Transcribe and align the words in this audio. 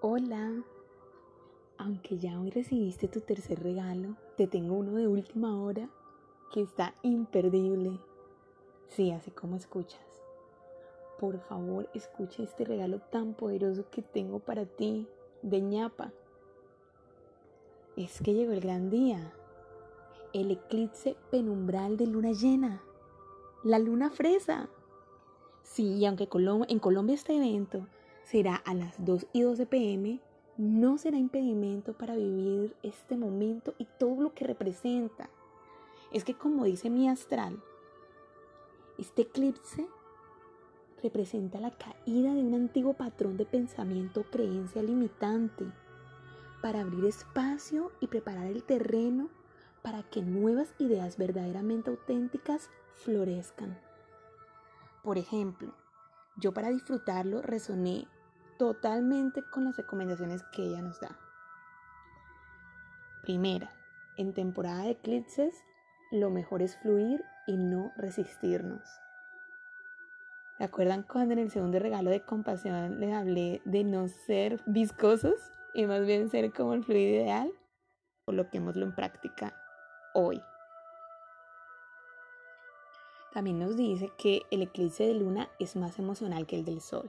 Hola. 0.00 0.62
Aunque 1.76 2.18
ya 2.18 2.40
hoy 2.40 2.50
recibiste 2.50 3.08
tu 3.08 3.20
tercer 3.20 3.60
regalo, 3.60 4.14
te 4.36 4.46
tengo 4.46 4.76
uno 4.76 4.94
de 4.94 5.08
última 5.08 5.60
hora 5.60 5.90
que 6.52 6.60
está 6.60 6.94
imperdible. 7.02 7.98
Sí, 8.86 9.10
así 9.10 9.32
como 9.32 9.56
escuchas. 9.56 10.06
Por 11.18 11.40
favor, 11.40 11.90
escucha 11.94 12.44
este 12.44 12.64
regalo 12.64 13.00
tan 13.10 13.34
poderoso 13.34 13.90
que 13.90 14.02
tengo 14.02 14.38
para 14.38 14.66
ti, 14.66 15.08
de 15.42 15.60
ñapa. 15.62 16.12
Es 17.96 18.22
que 18.22 18.34
llegó 18.34 18.52
el 18.52 18.60
gran 18.60 18.90
día, 18.90 19.32
el 20.32 20.52
eclipse 20.52 21.16
penumbral 21.32 21.96
de 21.96 22.06
luna 22.06 22.30
llena, 22.30 22.84
la 23.64 23.80
luna 23.80 24.10
fresa. 24.10 24.68
Sí, 25.64 25.96
y 25.96 26.06
aunque 26.06 26.28
en 26.68 26.78
Colombia 26.78 27.16
este 27.16 27.36
evento 27.36 27.88
será 28.30 28.56
a 28.56 28.74
las 28.74 29.02
2 29.04 29.26
y 29.32 29.42
12 29.42 29.66
pm, 29.66 30.20
no 30.58 30.98
será 30.98 31.16
impedimento 31.16 31.94
para 31.94 32.14
vivir 32.14 32.76
este 32.82 33.16
momento 33.16 33.74
y 33.78 33.86
todo 33.98 34.20
lo 34.20 34.34
que 34.34 34.46
representa. 34.46 35.30
Es 36.12 36.24
que 36.24 36.34
como 36.34 36.64
dice 36.64 36.90
mi 36.90 37.08
astral, 37.08 37.62
este 38.98 39.22
eclipse 39.22 39.86
representa 41.02 41.58
la 41.58 41.70
caída 41.70 42.34
de 42.34 42.42
un 42.42 42.54
antiguo 42.54 42.92
patrón 42.92 43.36
de 43.38 43.46
pensamiento 43.46 44.20
o 44.20 44.24
creencia 44.24 44.82
limitante 44.82 45.64
para 46.60 46.80
abrir 46.80 47.06
espacio 47.06 47.92
y 48.00 48.08
preparar 48.08 48.46
el 48.46 48.62
terreno 48.64 49.30
para 49.80 50.02
que 50.02 50.20
nuevas 50.22 50.74
ideas 50.78 51.16
verdaderamente 51.16 51.88
auténticas 51.90 52.68
florezcan. 52.94 53.78
Por 55.02 55.16
ejemplo, 55.16 55.72
yo 56.36 56.52
para 56.52 56.68
disfrutarlo 56.68 57.40
resoné 57.42 58.06
totalmente 58.58 59.42
con 59.42 59.64
las 59.64 59.76
recomendaciones 59.76 60.42
que 60.52 60.62
ella 60.62 60.82
nos 60.82 61.00
da. 61.00 61.16
Primera, 63.22 63.70
en 64.16 64.34
temporada 64.34 64.82
de 64.82 64.90
eclipses, 64.90 65.54
lo 66.10 66.30
mejor 66.30 66.62
es 66.62 66.76
fluir 66.78 67.22
y 67.46 67.56
no 67.56 67.92
resistirnos. 67.96 68.82
¿Se 70.58 70.64
acuerdan 70.64 71.04
cuando 71.04 71.34
en 71.34 71.38
el 71.38 71.50
segundo 71.50 71.78
regalo 71.78 72.10
de 72.10 72.22
compasión 72.22 72.98
les 72.98 73.14
hablé 73.14 73.62
de 73.64 73.84
no 73.84 74.08
ser 74.08 74.60
viscosos 74.66 75.36
y 75.72 75.86
más 75.86 76.04
bien 76.04 76.30
ser 76.30 76.52
como 76.52 76.74
el 76.74 76.84
fluido 76.84 77.22
ideal? 77.22 77.52
Coloquémoslo 78.24 78.84
en 78.84 78.94
práctica 78.94 79.54
hoy. 80.14 80.42
También 83.32 83.60
nos 83.60 83.76
dice 83.76 84.10
que 84.18 84.42
el 84.50 84.62
eclipse 84.62 85.06
de 85.06 85.14
luna 85.14 85.48
es 85.60 85.76
más 85.76 85.98
emocional 85.98 86.46
que 86.46 86.56
el 86.56 86.64
del 86.64 86.80
sol. 86.80 87.08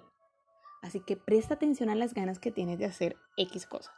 Así 0.82 1.02
que 1.02 1.18
presta 1.18 1.56
atención 1.56 1.90
a 1.90 1.96
las 1.96 2.14
ganas 2.14 2.40
que 2.40 2.52
tienes 2.52 2.80
de 2.80 2.86
hacer 2.86 3.18
X 3.38 3.66
cosa. 3.66 3.94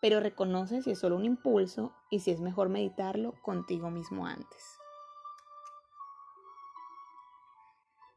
Pero 0.00 0.20
reconoce 0.20 0.82
si 0.82 0.92
es 0.92 0.98
solo 0.98 1.16
un 1.16 1.24
impulso 1.24 1.92
y 2.10 2.20
si 2.20 2.30
es 2.30 2.40
mejor 2.40 2.68
meditarlo 2.68 3.34
contigo 3.42 3.90
mismo 3.90 4.26
antes. 4.26 4.78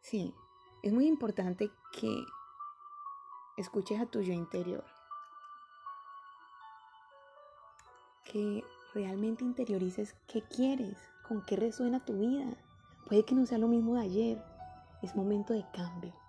Sí, 0.01 0.33
es 0.83 0.93
muy 0.93 1.07
importante 1.07 1.71
que 1.91 2.25
escuches 3.57 4.01
a 4.01 4.07
tu 4.07 4.21
yo 4.21 4.33
interior. 4.33 4.83
Que 8.25 8.63
realmente 8.93 9.43
interiorices 9.43 10.15
qué 10.27 10.41
quieres, 10.41 10.97
con 11.27 11.43
qué 11.45 11.55
resuena 11.55 12.03
tu 12.03 12.17
vida. 12.17 12.57
Puede 13.07 13.25
que 13.25 13.35
no 13.35 13.45
sea 13.45 13.57
lo 13.57 13.67
mismo 13.67 13.95
de 13.95 14.01
ayer. 14.01 14.43
Es 15.01 15.15
momento 15.15 15.53
de 15.53 15.65
cambio. 15.71 16.20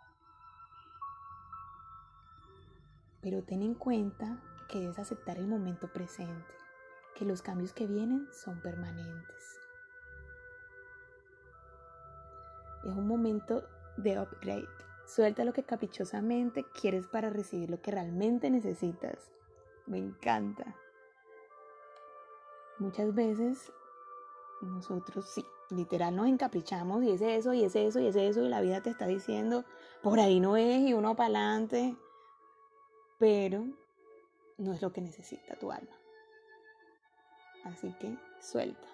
Pero 3.22 3.42
ten 3.42 3.62
en 3.62 3.74
cuenta 3.74 4.42
que 4.68 4.80
debes 4.80 4.98
aceptar 4.98 5.38
el 5.38 5.46
momento 5.46 5.90
presente, 5.92 6.54
que 7.14 7.24
los 7.24 7.40
cambios 7.40 7.72
que 7.72 7.86
vienen 7.86 8.28
son 8.32 8.60
permanentes. 8.60 9.60
Es 12.84 12.90
un 12.90 13.06
momento 13.06 13.62
de 13.96 14.18
upgrade. 14.18 14.68
Suelta 15.06 15.44
lo 15.44 15.52
que 15.52 15.62
caprichosamente 15.62 16.64
quieres 16.80 17.06
para 17.06 17.30
recibir 17.30 17.70
lo 17.70 17.80
que 17.80 17.92
realmente 17.92 18.50
necesitas. 18.50 19.30
Me 19.86 19.98
encanta. 19.98 20.74
Muchas 22.78 23.14
veces 23.14 23.72
nosotros 24.62 25.28
sí, 25.28 25.44
literal 25.70 26.16
nos 26.16 26.26
encaprichamos 26.26 27.04
y 27.04 27.12
es 27.12 27.20
eso, 27.20 27.52
y 27.52 27.64
es 27.64 27.76
eso, 27.76 28.00
y 28.00 28.06
es 28.06 28.16
eso, 28.16 28.42
y 28.42 28.48
la 28.48 28.60
vida 28.60 28.80
te 28.80 28.90
está 28.90 29.06
diciendo, 29.06 29.64
por 30.02 30.18
ahí 30.18 30.40
no 30.40 30.56
es, 30.56 30.80
y 30.80 30.94
uno 30.94 31.14
para 31.14 31.28
adelante 31.28 31.96
pero 33.22 33.64
no 34.58 34.72
es 34.72 34.82
lo 34.82 34.92
que 34.92 35.00
necesita 35.00 35.54
tu 35.54 35.70
alma. 35.70 35.96
Así 37.62 37.94
que 38.00 38.18
suelta. 38.40 38.88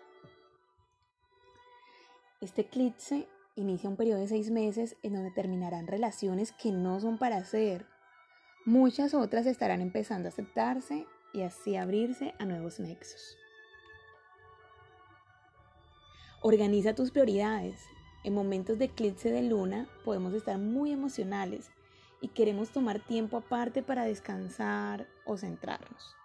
Este 2.42 2.60
eclipse 2.60 3.26
inicia 3.54 3.88
un 3.88 3.96
periodo 3.96 4.20
de 4.20 4.28
seis 4.28 4.50
meses 4.50 4.98
en 5.02 5.14
donde 5.14 5.30
terminarán 5.30 5.86
relaciones 5.86 6.52
que 6.52 6.72
no 6.72 7.00
son 7.00 7.16
para 7.16 7.38
hacer. 7.38 7.86
Muchas 8.66 9.14
otras 9.14 9.46
estarán 9.46 9.80
empezando 9.80 10.28
a 10.28 10.32
aceptarse 10.32 11.06
y 11.32 11.40
así 11.40 11.76
abrirse 11.76 12.34
a 12.38 12.44
nuevos 12.44 12.80
nexos. 12.80 13.38
Organiza 16.42 16.94
tus 16.94 17.12
prioridades. 17.12 17.80
En 18.24 18.34
momentos 18.34 18.78
de 18.78 18.84
eclipse 18.84 19.30
de 19.30 19.40
luna 19.40 19.88
podemos 20.04 20.34
estar 20.34 20.58
muy 20.58 20.92
emocionales 20.92 21.70
y 22.20 22.28
queremos 22.28 22.70
tomar 22.70 23.00
tiempo 23.00 23.36
aparte 23.36 23.82
para 23.82 24.04
descansar 24.04 25.06
o 25.24 25.36
centrarnos. 25.36 26.16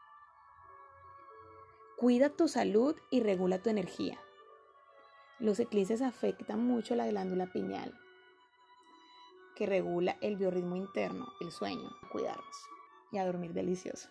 Cuida 1.97 2.29
tu 2.29 2.47
salud 2.47 2.95
y 3.09 3.21
regula 3.21 3.59
tu 3.59 3.69
energía. 3.69 4.19
Los 5.39 5.59
eclipses 5.59 6.01
afectan 6.01 6.65
mucho 6.65 6.95
la 6.95 7.07
glándula 7.07 7.47
pineal, 7.51 7.93
que 9.55 9.65
regula 9.65 10.17
el 10.21 10.37
biorritmo 10.37 10.75
interno, 10.75 11.27
el 11.41 11.51
sueño, 11.51 11.89
cuidarnos 12.11 12.55
y 13.11 13.17
a 13.17 13.25
dormir 13.25 13.53
delicioso. 13.53 14.09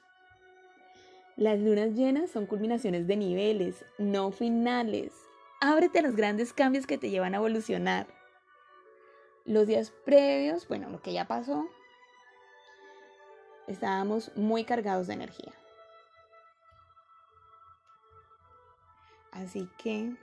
Las 1.36 1.58
lunas 1.58 1.94
llenas 1.94 2.30
son 2.30 2.46
culminaciones 2.46 3.06
de 3.06 3.16
niveles, 3.16 3.84
no 3.98 4.30
finales. 4.30 5.12
Ábrete 5.60 6.00
a 6.00 6.02
los 6.02 6.14
grandes 6.14 6.52
cambios 6.52 6.86
que 6.86 6.98
te 6.98 7.10
llevan 7.10 7.34
a 7.34 7.38
evolucionar. 7.38 8.06
Los 9.44 9.66
días 9.66 9.90
previos, 10.04 10.68
bueno, 10.68 10.88
lo 10.88 11.02
que 11.02 11.12
ya 11.12 11.26
pasó, 11.26 11.66
estábamos 13.66 14.30
muy 14.36 14.64
cargados 14.64 15.08
de 15.08 15.14
energía. 15.14 15.52
Así 19.32 19.68
que 19.78 20.16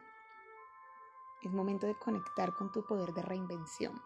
es 1.43 1.51
momento 1.51 1.85
de 1.85 1.95
conectar 1.95 2.53
con 2.53 2.71
tu 2.71 2.85
poder 2.85 3.11
de 3.13 3.21
reinvención. 3.21 4.01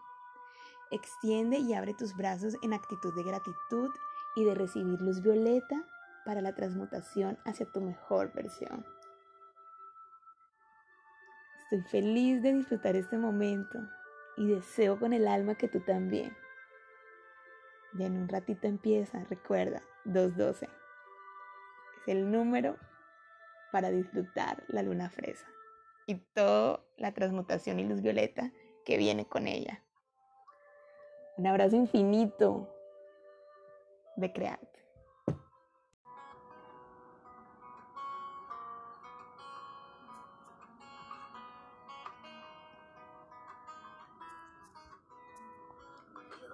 Extiende 0.90 1.58
y 1.58 1.74
abre 1.74 1.94
tus 1.94 2.16
brazos 2.16 2.56
en 2.62 2.72
actitud 2.72 3.14
de 3.14 3.22
gratitud 3.22 3.90
y 4.34 4.44
de 4.44 4.54
recibir 4.54 5.00
luz 5.00 5.22
violeta 5.22 5.84
para 6.24 6.40
la 6.40 6.54
transmutación 6.54 7.38
hacia 7.44 7.70
tu 7.70 7.80
mejor 7.80 8.32
versión. 8.32 8.84
Estoy 11.64 11.82
feliz 11.90 12.42
de 12.42 12.54
disfrutar 12.54 12.96
este 12.96 13.16
momento 13.16 13.78
y 14.36 14.48
deseo 14.48 14.98
con 14.98 15.12
el 15.12 15.26
alma 15.28 15.54
que 15.54 15.68
tú 15.68 15.80
también. 15.80 16.36
Ya 17.94 18.06
en 18.06 18.16
un 18.16 18.28
ratito 18.28 18.66
empieza, 18.66 19.24
recuerda, 19.30 19.82
212. 20.04 20.66
Es 20.66 22.08
el 22.08 22.30
número 22.30 22.76
para 23.72 23.90
disfrutar 23.90 24.64
la 24.68 24.82
luna 24.82 25.10
fresa 25.10 25.46
y 26.06 26.16
toda 26.16 26.80
la 26.96 27.12
transmutación 27.12 27.80
y 27.80 27.84
luz 27.84 28.02
violeta 28.02 28.52
que 28.84 28.96
viene 28.96 29.26
con 29.26 29.46
ella. 29.46 29.82
Un 31.36 31.46
abrazo 31.46 31.76
infinito 31.76 32.68
de 34.16 34.32
crearte. 34.32 34.73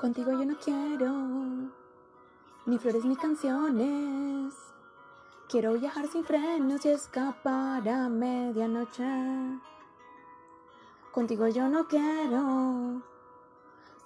Contigo 0.00 0.32
yo 0.32 0.46
no 0.46 0.56
quiero 0.56 1.12
ni 2.64 2.78
flores 2.78 3.04
ni 3.04 3.16
canciones. 3.16 4.54
Quiero 5.46 5.74
viajar 5.74 6.06
sin 6.06 6.24
frenos 6.24 6.86
y 6.86 6.88
escapar 6.88 7.86
a 7.86 8.08
medianoche. 8.08 9.04
Contigo 11.12 11.48
yo 11.48 11.68
no 11.68 11.86
quiero 11.86 13.02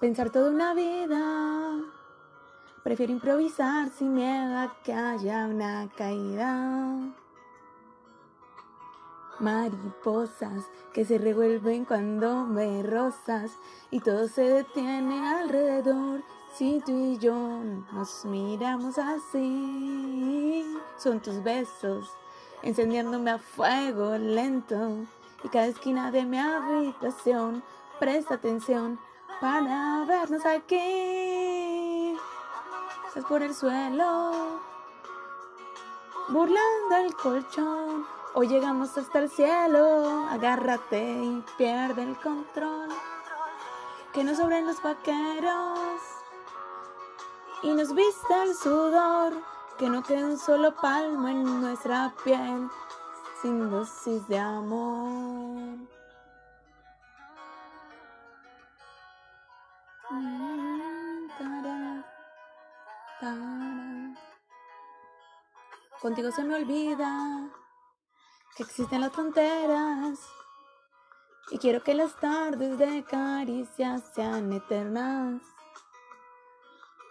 pensar 0.01 0.31
toda 0.31 0.51
una 0.51 0.75
vida. 0.75 1.81
Prefiero 2.83 3.13
improvisar 3.13 3.89
sin 3.91 4.15
miedo 4.15 4.59
a 4.59 4.77
que 4.83 4.93
haya 4.93 5.47
una 5.47 5.89
caída 5.97 7.15
mariposas 9.41 10.65
que 10.93 11.05
se 11.05 11.19
revuelven 11.19 11.85
cuando 11.85 12.45
me 12.45 12.83
rozas 12.83 13.53
y 13.91 14.01
todo 14.01 14.29
se 14.29 14.43
detiene 14.43 15.29
alrededor 15.29 16.23
Si 16.57 16.81
tú 16.87 16.93
y 16.93 17.19
yo 17.19 17.35
nos 17.93 18.25
miramos 18.25 18.97
así, 18.99 20.65
son 20.97 21.21
tus 21.21 21.43
besos 21.43 22.09
encendiéndome 22.65 23.31
a 23.31 23.39
fuego 23.39 24.17
lento 24.17 25.05
y 25.43 25.49
cada 25.49 25.67
esquina 25.67 26.11
de 26.11 26.25
mi 26.25 26.39
habitación 26.39 27.63
presta 28.01 28.37
atención 28.37 28.99
para 29.41 30.05
vernos 30.07 30.47
aquí. 30.47 32.17
Estás 33.07 33.25
por 33.27 33.43
el 33.43 33.55
suelo, 33.55 34.61
burlando 36.29 36.97
el 36.97 37.15
colchón. 37.15 38.07
Hoy 38.37 38.49
llegamos 38.49 38.99
hasta 38.99 39.21
el 39.21 39.31
cielo, 39.31 40.27
agárrate 40.29 41.01
y 41.01 41.45
pierde 41.57 42.03
el 42.03 42.17
control. 42.19 42.89
Que 44.13 44.25
nos 44.25 44.39
sobren 44.39 44.67
los 44.67 44.83
vaqueros 44.83 46.01
y 47.63 47.73
nos 47.73 47.95
vista 47.95 48.43
el 48.43 48.57
sudor. 48.57 49.35
Que 49.79 49.89
no 49.89 50.03
quede 50.03 50.25
un 50.25 50.37
solo 50.37 50.75
palmo 50.75 51.29
en 51.29 51.61
nuestra 51.61 52.13
piel 52.25 52.69
sin 53.41 53.71
dosis 53.71 54.27
de 54.27 54.39
amor. 54.41 55.79
Contigo 66.03 66.33
se 66.33 66.43
me 66.43 66.57
olvida 66.57 67.44
que 68.57 68.63
existen 68.63 69.01
las 69.01 69.13
fronteras 69.13 70.19
y 71.51 71.59
quiero 71.59 71.83
que 71.83 71.95
las 71.95 72.15
tardes 72.17 72.79
de 72.79 73.05
caricias 73.05 74.03
sean 74.15 74.53
eternas. 74.53 75.43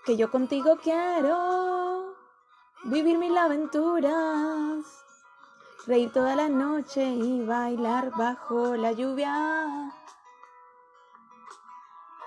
Que 0.05 0.17
yo 0.17 0.31
contigo 0.31 0.77
quiero 0.81 2.15
vivir 2.85 3.17
mil 3.17 3.37
aventuras, 3.37 4.85
reír 5.85 6.11
toda 6.11 6.35
la 6.35 6.49
noche 6.49 7.05
y 7.05 7.45
bailar 7.45 8.11
bajo 8.11 8.75
la 8.75 8.91
lluvia. 8.91 9.91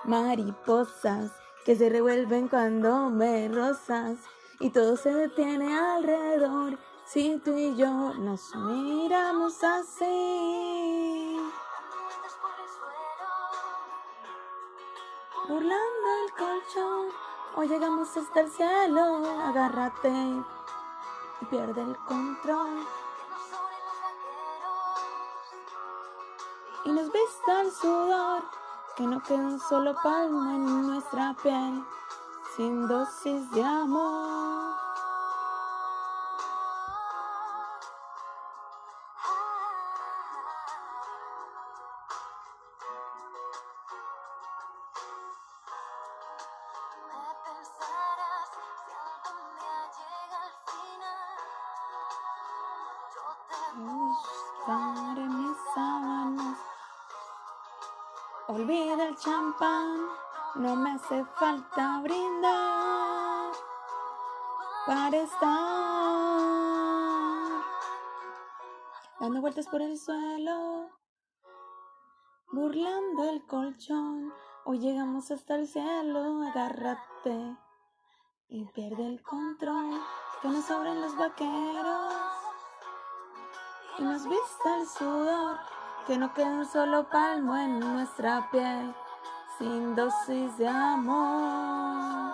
Mariposas 0.05 1.31
que 1.65 1.75
se 1.75 1.89
revuelven 1.89 2.47
cuando 2.47 3.09
me 3.09 3.49
rozas 3.49 4.17
y 4.59 4.69
todo 4.69 4.95
se 4.95 5.13
detiene 5.13 5.77
alrededor 5.77 6.79
si 7.07 7.39
tú 7.39 7.57
y 7.57 7.75
yo 7.77 8.13
nos 8.15 8.53
miramos 8.55 9.63
así. 9.63 11.39
Burlando 15.47 16.07
el 16.25 16.31
colchón, 16.33 17.07
hoy 17.55 17.69
llegamos 17.69 18.17
hasta 18.17 18.41
el 18.41 18.51
cielo, 18.51 19.23
agárrate 19.45 20.11
y 21.41 21.45
pierde 21.45 21.81
el 21.81 21.97
control. 21.99 22.85
Y 26.83 26.91
nos 26.91 27.05
vista 27.05 27.61
el 27.61 27.71
sudor, 27.71 28.43
que 28.97 29.03
no 29.03 29.23
quede 29.23 29.37
un 29.37 29.59
solo 29.61 29.95
palmo 30.03 30.51
en 30.51 30.87
nuestra 30.87 31.33
piel, 31.41 31.85
sin 32.57 32.85
dosis 32.85 33.49
de 33.51 33.63
amor. 33.63 34.46
Olvida 58.49 59.03
el 59.09 59.17
champán, 59.17 60.07
no 60.55 60.77
me 60.77 60.91
hace 60.91 61.25
falta 61.37 61.99
brindar 62.01 63.51
para 64.85 65.17
estar 65.17 65.47
dando 69.19 69.41
vueltas 69.41 69.67
por 69.67 69.81
el 69.81 69.97
suelo, 69.99 70.89
burlando 72.53 73.29
el 73.29 73.45
colchón. 73.45 74.33
Hoy 74.63 74.79
llegamos 74.79 75.29
hasta 75.29 75.55
el 75.55 75.67
cielo, 75.67 76.41
agárrate 76.43 77.57
y 78.47 78.63
pierde 78.71 79.07
el 79.07 79.21
control, 79.23 80.01
que 80.41 80.47
nos 80.47 80.63
sobren 80.63 81.01
los 81.01 81.17
vaqueros 81.17 82.13
y 83.97 84.03
nos 84.03 84.23
vista 84.23 84.77
el 84.79 84.87
sudor, 84.87 85.57
que 86.07 86.17
no 86.17 86.33
quede 86.33 86.53
un 86.53 86.65
solo 86.65 87.03
palmo 87.09 87.57
en 87.57 87.79
nuestra 87.79 88.49
piel, 88.49 88.95
sin 89.57 89.93
dosis 89.93 90.57
de 90.57 90.65
amor. 90.65 92.33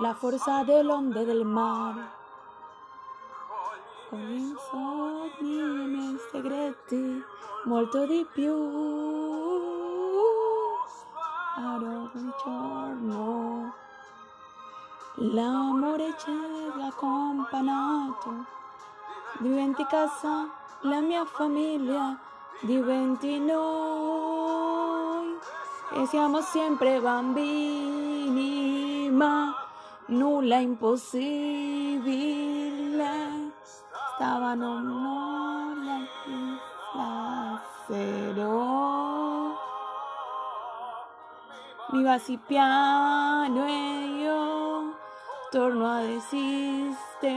La 0.00 0.14
fuerza 0.14 0.64
del 0.64 0.90
hombre 0.90 1.24
del 1.24 1.44
mar. 1.44 2.21
Insomni 4.14 5.62
miei 5.88 6.18
segreti, 6.30 7.24
molto 7.64 8.04
di 8.04 8.26
più. 8.30 8.52
Ad 11.56 11.82
ogni 11.82 12.30
giorno 12.44 13.72
l'amore 15.14 16.14
ci 16.18 16.30
ha 16.30 16.86
accompagnato. 16.88 18.44
Diventi 19.38 19.86
casa, 19.86 20.46
la 20.82 21.00
mia 21.00 21.24
famiglia, 21.24 22.18
diventi 22.60 23.38
noi. 23.38 23.60
E 25.94 26.04
siamo 26.04 26.42
sempre 26.42 27.00
bambini, 27.00 27.48
ma 29.10 29.54
nulla 30.08 30.56
è 30.56 30.60
impossibile. 30.60 32.51
Stavano 34.22 34.78
noi 34.78 36.06
cero. 37.88 39.58
Mi 41.90 42.04
vas 42.04 42.28
y 42.28 42.38
io 44.22 44.94
torno 45.50 45.88
a 45.88 46.02
desistere 46.02 47.32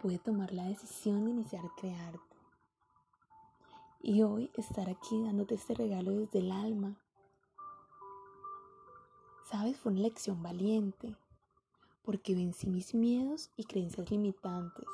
pude 0.00 0.20
tomar 0.20 0.52
la 0.52 0.62
decisión 0.62 1.24
de 1.24 1.32
iniciar 1.32 1.66
a 1.66 1.74
crearte. 1.74 2.36
Y 4.00 4.22
hoy 4.22 4.52
estar 4.54 4.88
aquí 4.88 5.20
dándote 5.24 5.56
este 5.56 5.74
regalo 5.74 6.12
desde 6.12 6.38
el 6.38 6.52
alma. 6.52 6.96
Sabes, 9.50 9.76
fue 9.76 9.90
una 9.90 10.02
lección 10.02 10.40
valiente, 10.40 11.16
porque 12.04 12.36
vencí 12.36 12.68
mis 12.68 12.94
miedos 12.94 13.50
y 13.56 13.64
creencias 13.64 14.08
limitantes. 14.08 14.86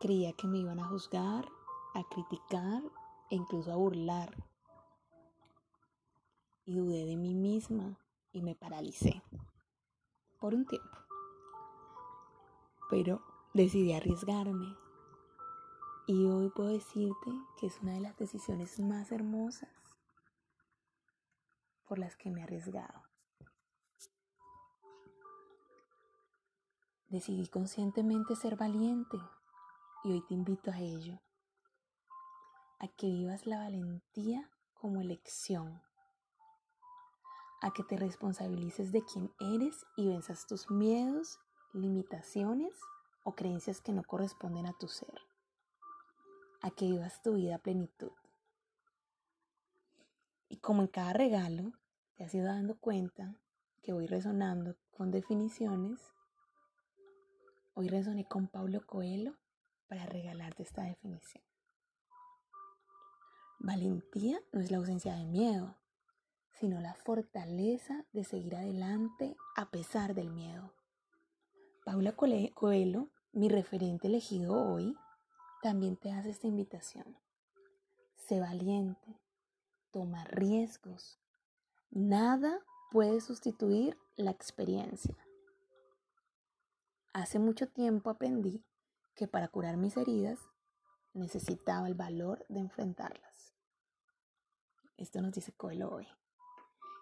Creía 0.00 0.32
que 0.32 0.48
me 0.48 0.58
iban 0.58 0.80
a 0.80 0.88
juzgar, 0.88 1.48
a 1.94 2.02
criticar 2.02 2.82
e 3.30 3.36
incluso 3.36 3.70
a 3.72 3.76
burlar. 3.76 4.49
Y 6.64 6.76
dudé 6.76 7.04
de 7.04 7.16
mí 7.16 7.34
misma 7.34 7.98
y 8.32 8.42
me 8.42 8.54
paralicé 8.54 9.22
por 10.38 10.54
un 10.54 10.66
tiempo. 10.66 10.98
Pero 12.88 13.22
decidí 13.54 13.92
arriesgarme. 13.92 14.76
Y 16.06 16.26
hoy 16.26 16.50
puedo 16.50 16.70
decirte 16.70 17.30
que 17.58 17.66
es 17.66 17.80
una 17.80 17.92
de 17.92 18.00
las 18.00 18.16
decisiones 18.16 18.80
más 18.80 19.12
hermosas 19.12 19.70
por 21.86 21.98
las 21.98 22.16
que 22.16 22.30
me 22.30 22.40
he 22.40 22.44
arriesgado. 22.44 23.02
Decidí 27.08 27.48
conscientemente 27.48 28.36
ser 28.36 28.56
valiente 28.56 29.18
y 30.04 30.12
hoy 30.12 30.24
te 30.28 30.34
invito 30.34 30.70
a 30.70 30.78
ello, 30.78 31.20
a 32.78 32.86
que 32.86 33.08
vivas 33.08 33.46
la 33.46 33.58
valentía 33.58 34.48
como 34.74 35.00
elección, 35.00 35.82
a 37.60 37.72
que 37.72 37.82
te 37.82 37.96
responsabilices 37.96 38.92
de 38.92 39.02
quién 39.04 39.32
eres 39.40 39.86
y 39.96 40.08
venzas 40.08 40.46
tus 40.46 40.70
miedos, 40.70 41.38
limitaciones 41.72 42.74
o 43.24 43.34
creencias 43.34 43.80
que 43.80 43.92
no 43.92 44.02
corresponden 44.02 44.66
a 44.66 44.76
tu 44.78 44.88
ser, 44.88 45.20
a 46.62 46.70
que 46.70 46.86
vivas 46.86 47.22
tu 47.22 47.34
vida 47.34 47.56
a 47.56 47.58
plenitud. 47.58 48.12
Y 50.48 50.58
como 50.58 50.82
en 50.82 50.88
cada 50.88 51.12
regalo, 51.12 51.72
te 52.16 52.24
has 52.24 52.34
ido 52.34 52.46
dando 52.46 52.78
cuenta 52.78 53.36
que 53.82 53.92
voy 53.92 54.06
resonando 54.06 54.76
con 54.90 55.10
definiciones 55.10 56.00
Hoy 57.74 57.88
resoné 57.88 58.26
con 58.26 58.46
Paulo 58.46 58.84
Coelho 58.84 59.38
para 59.88 60.04
regalarte 60.04 60.62
esta 60.64 60.82
definición. 60.82 61.42
Valentía 63.58 64.38
no 64.52 64.60
es 64.60 64.70
la 64.70 64.76
ausencia 64.76 65.14
de 65.14 65.24
miedo, 65.24 65.78
sino 66.60 66.78
la 66.78 66.92
fortaleza 66.92 68.04
de 68.12 68.22
seguir 68.22 68.54
adelante 68.54 69.34
a 69.56 69.70
pesar 69.70 70.14
del 70.14 70.30
miedo. 70.30 70.74
Paula 71.86 72.12
Coelho, 72.12 73.08
mi 73.32 73.48
referente 73.48 74.08
elegido 74.08 74.52
hoy, 74.52 74.94
también 75.62 75.96
te 75.96 76.12
hace 76.12 76.28
esta 76.28 76.46
invitación. 76.46 77.16
Sé 78.14 78.40
valiente, 78.40 79.18
toma 79.90 80.24
riesgos. 80.24 81.18
Nada 81.90 82.60
puede 82.90 83.22
sustituir 83.22 83.96
la 84.16 84.30
experiencia. 84.30 85.16
Hace 87.14 87.38
mucho 87.38 87.68
tiempo 87.68 88.10
aprendí 88.10 88.62
que 89.14 89.26
para 89.26 89.48
curar 89.48 89.78
mis 89.78 89.96
heridas 89.96 90.38
necesitaba 91.14 91.88
el 91.88 91.94
valor 91.94 92.44
de 92.50 92.60
enfrentarlas. 92.60 93.54
Esto 94.98 95.22
nos 95.22 95.32
dice 95.32 95.52
Coelho 95.52 95.90
hoy. 95.90 96.06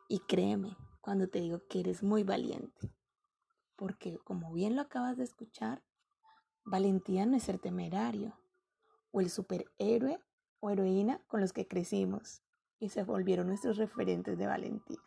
Y 0.09 0.21
créeme 0.21 0.75
cuando 1.03 1.29
te 1.29 1.41
digo 1.41 1.61
que 1.69 1.81
eres 1.81 2.03
muy 2.03 2.25
valiente, 2.25 2.91
porque 3.77 4.19
como 4.25 4.53
bien 4.55 4.75
lo 4.75 4.83
acabas 4.83 5.19
de 5.19 5.25
escuchar, 5.25 5.83
valentía 6.65 7.27
no 7.27 7.37
es 7.37 7.43
ser 7.43 7.59
temerario 7.59 8.39
o 9.11 9.21
el 9.21 9.29
superhéroe 9.29 10.19
o 10.61 10.71
heroína 10.71 11.23
con 11.29 11.41
los 11.41 11.53
que 11.53 11.69
crecimos 11.69 12.43
y 12.79 12.89
se 12.89 13.05
volvieron 13.05 13.49
nuestros 13.49 13.77
referentes 13.77 14.39
de 14.39 14.47
valentía. 14.47 15.03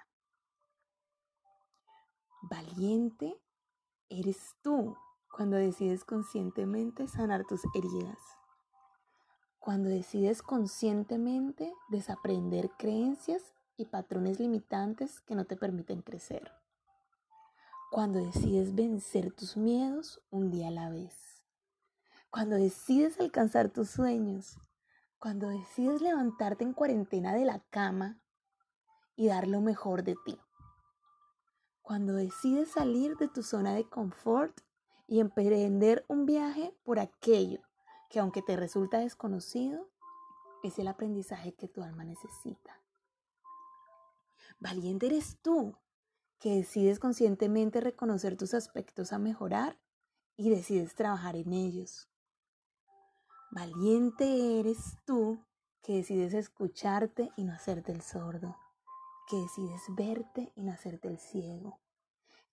Valiente 2.43 3.41
eres 4.09 4.55
tú 4.61 4.95
cuando 5.35 5.57
decides 5.57 6.03
conscientemente 6.03 7.07
sanar 7.07 7.45
tus 7.45 7.61
heridas. 7.73 8.19
Cuando 9.57 9.89
decides 9.89 10.41
conscientemente 10.41 11.73
desaprender 11.89 12.69
creencias 12.77 13.53
y 13.77 13.85
patrones 13.85 14.39
limitantes 14.39 15.21
que 15.21 15.35
no 15.35 15.45
te 15.45 15.55
permiten 15.55 16.01
crecer. 16.01 16.51
Cuando 17.91 18.19
decides 18.19 18.75
vencer 18.75 19.31
tus 19.31 19.57
miedos 19.57 20.21
un 20.29 20.49
día 20.49 20.69
a 20.69 20.71
la 20.71 20.89
vez. 20.89 21.43
Cuando 22.29 22.55
decides 22.55 23.19
alcanzar 23.19 23.69
tus 23.69 23.89
sueños. 23.89 24.57
Cuando 25.19 25.49
decides 25.49 26.01
levantarte 26.01 26.63
en 26.63 26.73
cuarentena 26.73 27.33
de 27.33 27.45
la 27.45 27.59
cama 27.69 28.21
y 29.15 29.27
dar 29.27 29.47
lo 29.47 29.61
mejor 29.61 30.03
de 30.03 30.15
ti 30.25 30.39
cuando 31.91 32.13
decides 32.13 32.71
salir 32.71 33.17
de 33.17 33.27
tu 33.27 33.43
zona 33.43 33.73
de 33.73 33.83
confort 33.83 34.61
y 35.07 35.19
emprender 35.19 36.05
un 36.07 36.25
viaje 36.25 36.73
por 36.83 36.99
aquello 36.99 37.59
que 38.09 38.19
aunque 38.19 38.41
te 38.41 38.55
resulta 38.55 38.99
desconocido, 38.99 39.89
es 40.63 40.79
el 40.79 40.87
aprendizaje 40.87 41.53
que 41.53 41.67
tu 41.67 41.83
alma 41.83 42.05
necesita. 42.05 42.80
Valiente 44.61 45.07
eres 45.07 45.37
tú, 45.41 45.75
que 46.39 46.55
decides 46.55 46.99
conscientemente 46.99 47.81
reconocer 47.81 48.37
tus 48.37 48.53
aspectos 48.53 49.11
a 49.11 49.19
mejorar 49.19 49.77
y 50.37 50.49
decides 50.49 50.95
trabajar 50.95 51.35
en 51.35 51.51
ellos. 51.51 52.07
Valiente 53.51 54.61
eres 54.61 54.97
tú, 55.05 55.43
que 55.83 55.97
decides 55.97 56.33
escucharte 56.33 57.31
y 57.35 57.43
no 57.43 57.51
hacerte 57.51 57.91
el 57.91 58.01
sordo 58.01 58.55
que 59.31 59.37
decides 59.37 59.81
verte 59.95 60.51
y 60.57 60.61
no 60.61 60.73
hacerte 60.73 61.07
el 61.07 61.17
ciego, 61.17 61.79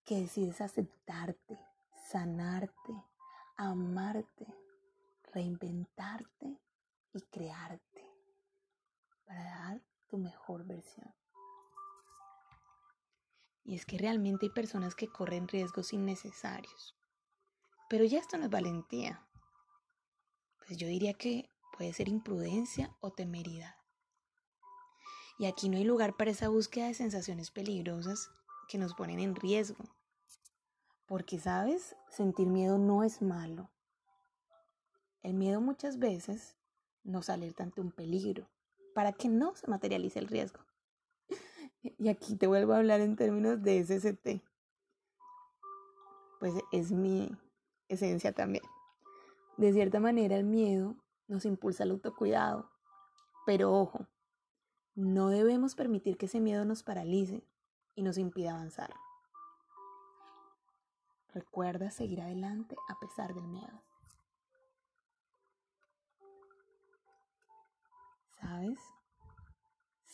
que 0.05 0.21
decides 0.21 0.61
aceptarte, 0.61 1.59
sanarte, 2.09 3.05
amarte, 3.57 4.47
reinventarte 5.33 6.61
y 7.13 7.21
crearte 7.23 8.05
para 9.27 9.43
dar 9.43 9.83
tu 10.07 10.19
mejor 10.19 10.65
versión. 10.65 11.18
Y 13.69 13.75
es 13.75 13.85
que 13.85 13.99
realmente 13.99 14.47
hay 14.47 14.51
personas 14.51 14.95
que 14.95 15.09
corren 15.09 15.47
riesgos 15.47 15.93
innecesarios. 15.93 16.97
Pero 17.91 18.03
ya 18.07 18.19
esto 18.19 18.39
no 18.39 18.45
es 18.45 18.51
valentía. 18.51 19.29
Pues 20.57 20.79
yo 20.79 20.89
diría 20.89 21.13
que 21.13 21.51
puede 21.77 21.93
ser 21.93 22.09
imprudencia 22.09 22.97
o 23.01 23.11
temeridad. 23.11 23.75
Y 25.39 25.45
aquí 25.45 25.69
no 25.69 25.77
hay 25.77 25.85
lugar 25.85 26.17
para 26.17 26.31
esa 26.31 26.49
búsqueda 26.49 26.87
de 26.87 26.95
sensaciones 26.95 27.51
peligrosas 27.51 28.31
que 28.71 28.79
nos 28.79 28.95
ponen 28.95 29.21
en 29.21 29.37
riesgo. 29.37 29.85
Porque, 31.05 31.39
¿sabes? 31.39 31.95
Sentir 32.09 32.47
miedo 32.47 32.79
no 32.79 33.05
es 33.05 33.21
malo. 33.21 33.71
El 35.21 35.35
miedo 35.35 35.61
muchas 35.61 35.99
veces 35.99 36.57
nos 37.05 37.29
alerta 37.29 37.65
ante 37.65 37.83
un 37.83 37.93
peligro 37.93 38.49
para 38.95 39.13
que 39.13 39.29
no 39.29 39.55
se 39.57 39.67
materialice 39.67 40.21
el 40.21 40.29
riesgo. 40.29 40.68
Y 41.83 42.09
aquí 42.09 42.37
te 42.37 42.47
vuelvo 42.47 42.73
a 42.73 42.79
hablar 42.79 43.01
en 43.01 43.17
términos 43.17 43.63
de 43.63 43.85
SST. 43.85 44.43
Pues 46.41 46.55
es 46.73 46.93
mi 46.93 47.31
esencia 47.89 48.33
también. 48.33 48.65
De 49.57 49.73
cierta 49.73 50.01
manera 50.01 50.37
el 50.37 50.45
miedo 50.45 50.97
nos 51.27 51.45
impulsa 51.45 51.85
al 51.85 51.91
autocuidado. 51.91 52.71
Pero 53.47 53.73
ojo, 53.73 54.07
no 54.95 55.29
debemos 55.29 55.75
permitir 55.75 56.17
que 56.17 56.27
ese 56.27 56.41
miedo 56.41 56.65
nos 56.65 56.83
paralice 56.83 57.43
y 57.95 58.03
nos 58.03 58.19
impida 58.19 58.53
avanzar. 58.53 58.95
Recuerda 61.33 61.91
seguir 61.91 62.21
adelante 62.21 62.77
a 62.89 62.99
pesar 62.99 63.35
del 63.35 63.47
miedo. 63.47 63.83
¿Sabes? 68.41 68.79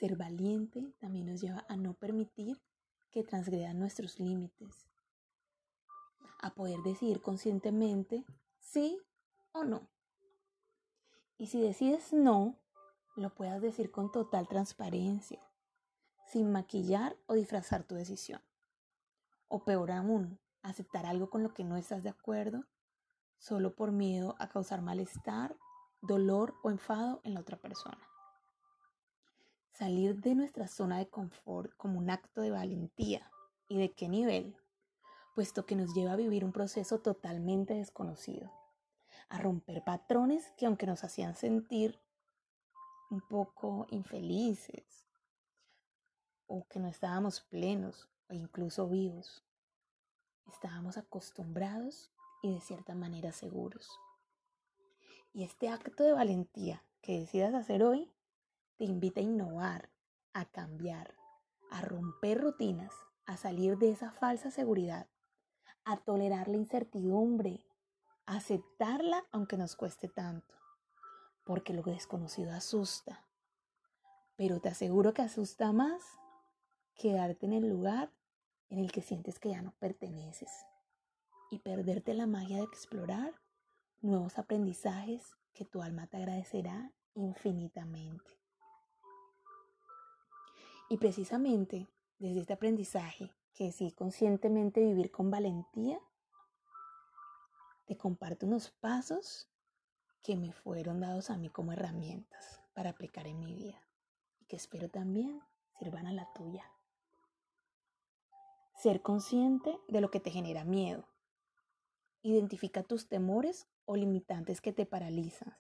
Ser 0.05 0.19
valiente 0.19 0.93
también 0.99 1.25
nos 1.25 1.41
lleva 1.41 1.65
a 1.67 1.79
no 1.79 1.95
permitir 1.95 2.61
que 3.11 3.25
transgredan 3.25 3.79
nuestros 3.79 4.21
límites, 4.21 4.87
a 6.43 6.53
poder 6.55 6.79
decidir 6.81 7.23
conscientemente 7.23 8.27
sí 8.59 9.01
o 9.53 9.65
no. 9.65 9.89
Y 11.39 11.47
si 11.47 11.59
decides 11.59 12.13
no, 12.13 12.61
lo 13.17 13.35
puedas 13.35 13.63
decir 13.63 13.91
con 13.91 14.13
total 14.13 14.47
transparencia, 14.47 15.41
sin 16.27 16.53
maquillar 16.53 17.17
o 17.25 17.33
disfrazar 17.33 17.85
tu 17.85 17.95
decisión. 17.95 18.43
O 19.49 19.65
peor 19.65 19.91
aún, 19.91 20.39
aceptar 20.61 21.07
algo 21.07 21.31
con 21.31 21.43
lo 21.43 21.55
que 21.55 21.65
no 21.65 21.79
estás 21.79 22.03
de 22.03 22.11
acuerdo 22.11 22.67
solo 23.39 23.75
por 23.75 23.91
miedo 23.91 24.37
a 24.39 24.51
causar 24.51 24.83
malestar, 24.83 25.57
dolor 26.03 26.57
o 26.63 26.69
enfado 26.71 27.23
en 27.25 27.33
la 27.33 27.41
otra 27.41 27.57
persona. 27.57 28.07
Salir 29.75 30.21
de 30.21 30.37
nuestra 30.37 30.69
zona 30.69 30.99
de 30.99 31.09
confort 31.09 31.77
como 31.77 31.99
un 31.99 32.09
acto 32.09 32.43
de 32.43 32.53
valentía 32.53 33.29
y 33.69 33.77
de 33.77 33.93
qué 33.93 34.09
nivel, 34.09 34.57
puesto 35.35 35.67
que 35.67 35.75
nos 35.75 35.93
lleva 35.95 36.13
a 36.13 36.17
vivir 36.17 36.45
un 36.45 36.53
proceso 36.53 37.01
totalmente 37.01 37.75
desconocido, 37.75 38.53
a 39.29 39.39
romper 39.39 39.83
patrones 39.83 40.53
que 40.57 40.67
aunque 40.67 40.87
nos 40.87 41.03
hacían 41.03 41.35
sentir 41.35 41.99
un 43.11 43.21
poco 43.21 43.89
infelices 43.91 45.05
o 46.47 46.65
que 46.69 46.79
no 46.79 46.87
estábamos 46.87 47.41
plenos 47.41 48.09
o 48.29 48.35
incluso 48.35 48.89
vivos. 48.89 49.45
Estábamos 50.47 50.99
acostumbrados 50.99 52.13
y 52.45 52.55
de 52.55 52.61
cierta 52.61 52.95
manera 52.95 53.33
seguros. 53.33 53.91
Y 55.33 55.43
este 55.43 55.69
acto 55.69 56.05
de 56.05 56.13
valentía 56.13 56.85
que 57.03 57.19
decidas 57.19 57.55
hacer 57.55 57.83
hoy 57.83 58.14
te 58.77 58.85
invita 58.85 59.21
a 59.21 59.25
innovar, 59.25 59.91
a 60.33 60.45
cambiar, 60.47 61.15
a 61.71 61.81
romper 61.81 62.41
rutinas, 62.41 62.93
a 63.27 63.37
salir 63.37 63.79
de 63.79 63.91
esa 63.91 64.11
falsa 64.11 64.51
seguridad, 64.51 65.09
a 65.85 65.97
tolerar 65.99 66.49
la 66.49 66.57
incertidumbre, 66.57 67.65
a 68.27 68.37
aceptarla 68.37 69.25
aunque 69.31 69.57
nos 69.57 69.77
cueste 69.77 70.09
tanto, 70.09 70.55
porque 71.45 71.75
lo 71.75 71.83
desconocido 71.83 72.53
asusta. 72.53 73.27
Pero 74.37 74.61
te 74.61 74.69
aseguro 74.69 75.15
que 75.15 75.23
asusta 75.23 75.73
más 75.73 76.03
quedarte 76.95 77.47
en 77.47 77.53
el 77.53 77.69
lugar 77.69 78.11
en 78.69 78.79
el 78.79 78.91
que 78.91 79.03
sientes 79.03 79.39
que 79.39 79.51
ya 79.51 79.63
no 79.63 79.73
perteneces 79.79 80.51
y 81.51 81.61
perderte 81.61 82.15
la 82.15 82.27
magia 82.27 82.57
de 82.57 82.65
explorar 82.65 83.35
nuevos 84.01 84.39
aprendizajes 84.39 85.37
que 85.53 85.65
tu 85.65 85.83
alma 85.83 86.07
te 86.07 86.17
agradecerá 86.17 86.93
infinitamente. 87.15 88.44
Y 90.89 90.99
precisamente 90.99 91.89
desde 92.19 92.41
este 92.41 92.53
aprendizaje, 92.53 93.33
que 93.55 93.73
sí 93.73 93.93
conscientemente 93.93 94.81
vivir 94.81 95.11
con 95.11 95.31
valentía, 95.31 96.01
te 97.87 97.97
comparto 97.97 98.47
unos 98.47 98.71
pasos 98.71 99.49
que 100.23 100.37
me 100.37 100.53
fueron 100.53 101.01
dados 101.01 101.31
a 101.31 101.37
mí 101.37 101.51
como 101.51 101.73
herramientas 101.73 102.63
para 102.73 102.91
aplicar 102.91 103.27
en 103.27 103.39
mi 103.39 103.55
vida 103.55 103.81
y 104.41 104.47
que 104.47 104.57
espero 104.57 104.89
también 104.89 105.41
sirvan 105.79 106.07
a 106.07 106.13
la 106.13 106.33
tuya. 106.33 106.65
Ser 108.77 109.03
consciente 109.03 109.79
de 109.89 110.01
lo 110.01 110.11
que 110.11 110.21
te 110.21 110.31
genera 110.31 110.65
miedo. 110.65 111.07
Identifica 112.23 112.83
tus 112.83 113.09
temores 113.09 113.69
o 113.85 113.97
limitantes 113.97 114.61
que 114.61 114.73
te 114.73 114.87
paralizan. 114.87 115.57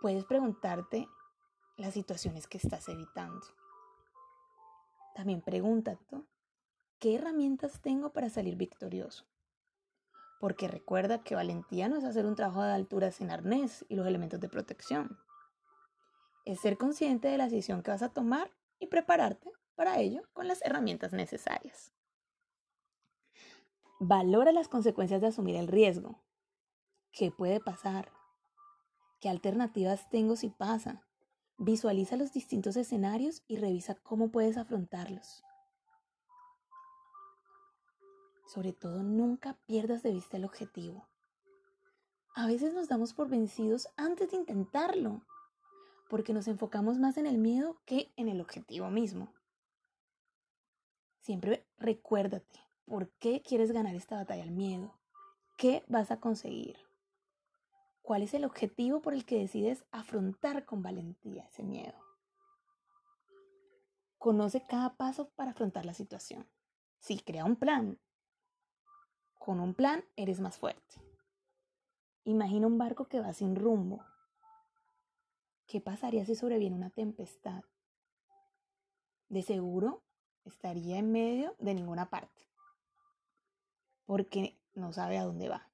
Puedes 0.00 0.24
preguntarte 0.24 1.08
las 1.76 1.94
situaciones 1.94 2.46
que 2.46 2.58
estás 2.58 2.88
evitando. 2.88 3.40
También 5.14 5.40
pregúntate, 5.42 6.22
¿qué 6.98 7.14
herramientas 7.14 7.80
tengo 7.80 8.12
para 8.12 8.28
salir 8.28 8.56
victorioso? 8.56 9.24
Porque 10.40 10.66
recuerda 10.66 11.22
que 11.22 11.36
valentía 11.36 11.88
no 11.88 11.96
es 11.96 12.04
hacer 12.04 12.26
un 12.26 12.34
trabajo 12.34 12.62
de 12.62 12.72
altura 12.72 13.12
sin 13.12 13.30
arnés 13.30 13.86
y 13.88 13.94
los 13.94 14.06
elementos 14.06 14.40
de 14.40 14.48
protección. 14.48 15.16
Es 16.44 16.60
ser 16.60 16.76
consciente 16.76 17.28
de 17.28 17.38
la 17.38 17.44
decisión 17.44 17.82
que 17.82 17.92
vas 17.92 18.02
a 18.02 18.12
tomar 18.12 18.50
y 18.80 18.88
prepararte 18.88 19.52
para 19.76 20.00
ello 20.00 20.22
con 20.32 20.48
las 20.48 20.60
herramientas 20.62 21.12
necesarias. 21.12 21.92
Valora 24.00 24.50
las 24.50 24.68
consecuencias 24.68 25.20
de 25.20 25.28
asumir 25.28 25.54
el 25.54 25.68
riesgo. 25.68 26.20
¿Qué 27.12 27.30
puede 27.30 27.60
pasar? 27.60 28.10
¿Qué 29.20 29.28
alternativas 29.28 30.10
tengo 30.10 30.34
si 30.34 30.50
pasa? 30.50 31.06
Visualiza 31.56 32.16
los 32.16 32.32
distintos 32.32 32.76
escenarios 32.76 33.42
y 33.46 33.56
revisa 33.56 33.94
cómo 33.94 34.30
puedes 34.30 34.56
afrontarlos. 34.56 35.44
Sobre 38.46 38.72
todo, 38.72 39.02
nunca 39.02 39.56
pierdas 39.66 40.02
de 40.02 40.12
vista 40.12 40.36
el 40.36 40.44
objetivo. 40.44 41.06
A 42.34 42.46
veces 42.46 42.74
nos 42.74 42.88
damos 42.88 43.14
por 43.14 43.28
vencidos 43.28 43.88
antes 43.96 44.30
de 44.30 44.36
intentarlo, 44.36 45.22
porque 46.08 46.32
nos 46.32 46.48
enfocamos 46.48 46.98
más 46.98 47.16
en 47.16 47.26
el 47.26 47.38
miedo 47.38 47.80
que 47.84 48.12
en 48.16 48.28
el 48.28 48.40
objetivo 48.40 48.90
mismo. 48.90 49.32
Siempre 51.20 51.64
recuérdate 51.78 52.60
por 52.84 53.08
qué 53.20 53.42
quieres 53.42 53.70
ganar 53.70 53.94
esta 53.94 54.16
batalla 54.16 54.42
al 54.42 54.50
miedo. 54.50 54.92
¿Qué 55.56 55.84
vas 55.86 56.10
a 56.10 56.18
conseguir? 56.18 56.76
¿Cuál 58.04 58.20
es 58.20 58.34
el 58.34 58.44
objetivo 58.44 59.00
por 59.00 59.14
el 59.14 59.24
que 59.24 59.38
decides 59.38 59.86
afrontar 59.90 60.66
con 60.66 60.82
valentía 60.82 61.46
ese 61.46 61.62
miedo? 61.62 61.94
Conoce 64.18 64.66
cada 64.66 64.94
paso 64.94 65.30
para 65.30 65.52
afrontar 65.52 65.86
la 65.86 65.94
situación. 65.94 66.46
Sí, 66.98 67.18
crea 67.18 67.46
un 67.46 67.56
plan. 67.56 67.98
Con 69.38 69.58
un 69.58 69.72
plan 69.72 70.04
eres 70.16 70.38
más 70.38 70.58
fuerte. 70.58 70.96
Imagina 72.24 72.66
un 72.66 72.76
barco 72.76 73.06
que 73.06 73.20
va 73.20 73.32
sin 73.32 73.56
rumbo. 73.56 74.04
¿Qué 75.66 75.80
pasaría 75.80 76.26
si 76.26 76.34
sobreviene 76.34 76.76
una 76.76 76.90
tempestad? 76.90 77.64
De 79.30 79.40
seguro 79.40 80.02
estaría 80.44 80.98
en 80.98 81.10
medio 81.10 81.56
de 81.58 81.72
ninguna 81.72 82.10
parte, 82.10 82.46
porque 84.04 84.60
no 84.74 84.92
sabe 84.92 85.16
a 85.16 85.24
dónde 85.24 85.48
va 85.48 85.73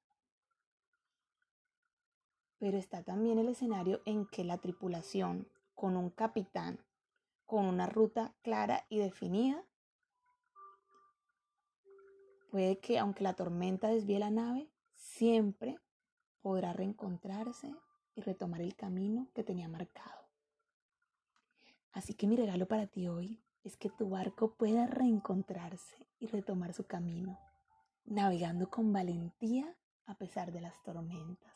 pero 2.61 2.77
está 2.77 3.01
también 3.01 3.39
el 3.39 3.49
escenario 3.49 4.03
en 4.05 4.27
que 4.27 4.43
la 4.43 4.59
tripulación, 4.59 5.47
con 5.73 5.97
un 5.97 6.11
capitán, 6.11 6.77
con 7.47 7.65
una 7.65 7.87
ruta 7.87 8.35
clara 8.43 8.85
y 8.87 8.99
definida, 8.99 9.65
puede 12.51 12.77
que 12.77 12.99
aunque 12.99 13.23
la 13.23 13.33
tormenta 13.33 13.87
desvíe 13.87 14.19
la 14.19 14.29
nave, 14.29 14.69
siempre 14.93 15.79
podrá 16.43 16.71
reencontrarse 16.71 17.73
y 18.13 18.21
retomar 18.21 18.61
el 18.61 18.75
camino 18.75 19.27
que 19.33 19.43
tenía 19.43 19.67
marcado. 19.67 20.27
Así 21.93 22.13
que 22.13 22.27
mi 22.27 22.35
regalo 22.35 22.67
para 22.67 22.85
ti 22.85 23.07
hoy 23.07 23.43
es 23.63 23.75
que 23.75 23.89
tu 23.89 24.07
barco 24.07 24.53
pueda 24.53 24.85
reencontrarse 24.85 26.05
y 26.19 26.27
retomar 26.27 26.73
su 26.73 26.85
camino, 26.85 27.39
navegando 28.05 28.69
con 28.69 28.93
valentía 28.93 29.75
a 30.05 30.13
pesar 30.13 30.51
de 30.51 30.61
las 30.61 30.79
tormentas. 30.83 31.50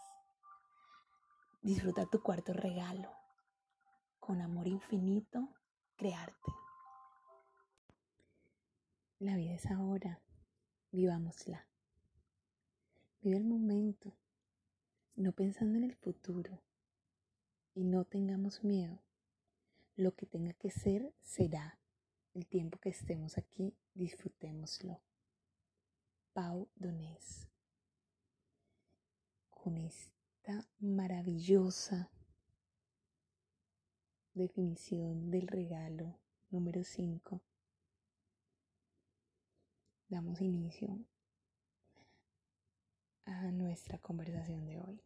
Disfruta 1.65 2.05
tu 2.05 2.21
cuarto 2.21 2.53
regalo. 2.53 3.09
Con 4.19 4.39
amor 4.39 4.67
infinito, 4.67 5.49
crearte. 5.95 6.51
La 9.17 9.35
vida 9.35 9.55
es 9.55 9.65
ahora. 9.71 10.21
Vivámosla. 10.91 11.67
Vive 13.21 13.37
el 13.37 13.45
momento, 13.45 14.15
no 15.15 15.31
pensando 15.31 15.79
en 15.79 15.85
el 15.85 15.95
futuro. 15.95 16.61
Y 17.73 17.83
no 17.83 18.05
tengamos 18.05 18.63
miedo. 18.63 19.01
Lo 19.95 20.13
que 20.13 20.27
tenga 20.27 20.53
que 20.53 20.69
ser, 20.69 21.15
será. 21.23 21.79
El 22.35 22.45
tiempo 22.45 22.77
que 22.77 22.89
estemos 22.89 23.39
aquí, 23.39 23.75
disfrutémoslo. 23.95 25.01
Pau 26.31 26.69
Donés. 26.75 27.47
Con 29.49 29.79
este 29.79 30.14
maravillosa 30.79 32.11
definición 34.33 35.31
del 35.31 35.47
regalo 35.47 36.19
número 36.49 36.83
5, 36.83 37.41
damos 40.07 40.41
inicio 40.41 40.99
a 43.25 43.51
nuestra 43.51 43.97
conversación 43.97 44.65
de 44.65 44.79
hoy. 44.81 45.01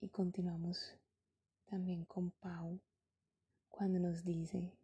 Y 0.00 0.08
continuamos 0.10 0.96
también 1.66 2.04
con 2.04 2.30
Pau 2.32 2.80
cuando 3.68 3.98
nos 3.98 4.24
dice 4.24 4.76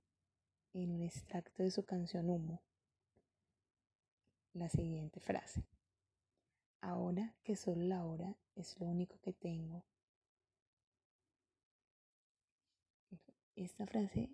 en 0.73 0.91
un 0.93 1.03
extracto 1.03 1.63
de 1.63 1.71
su 1.71 1.85
canción 1.85 2.31
Humo 2.31 2.63
la 4.55 4.69
siguiente 4.69 5.21
frase. 5.21 5.74
Ahora 6.85 7.35
que 7.42 7.57
solo 7.57 7.83
la 7.83 8.05
hora 8.05 8.37
es 8.57 8.79
lo 8.79 8.87
único 8.87 9.18
que 9.23 9.33
tengo. 9.33 9.87
Esta 13.57 13.87
frase 13.87 14.29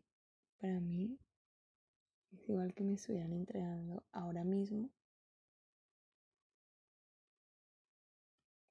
para 0.61 0.81
mí 0.81 1.17
es 2.33 2.49
igual 2.49 2.75
que 2.75 2.83
me 2.83 2.95
estuvieran 2.95 3.33
entregando 3.35 4.03
ahora 4.11 4.43
mismo 4.43 4.91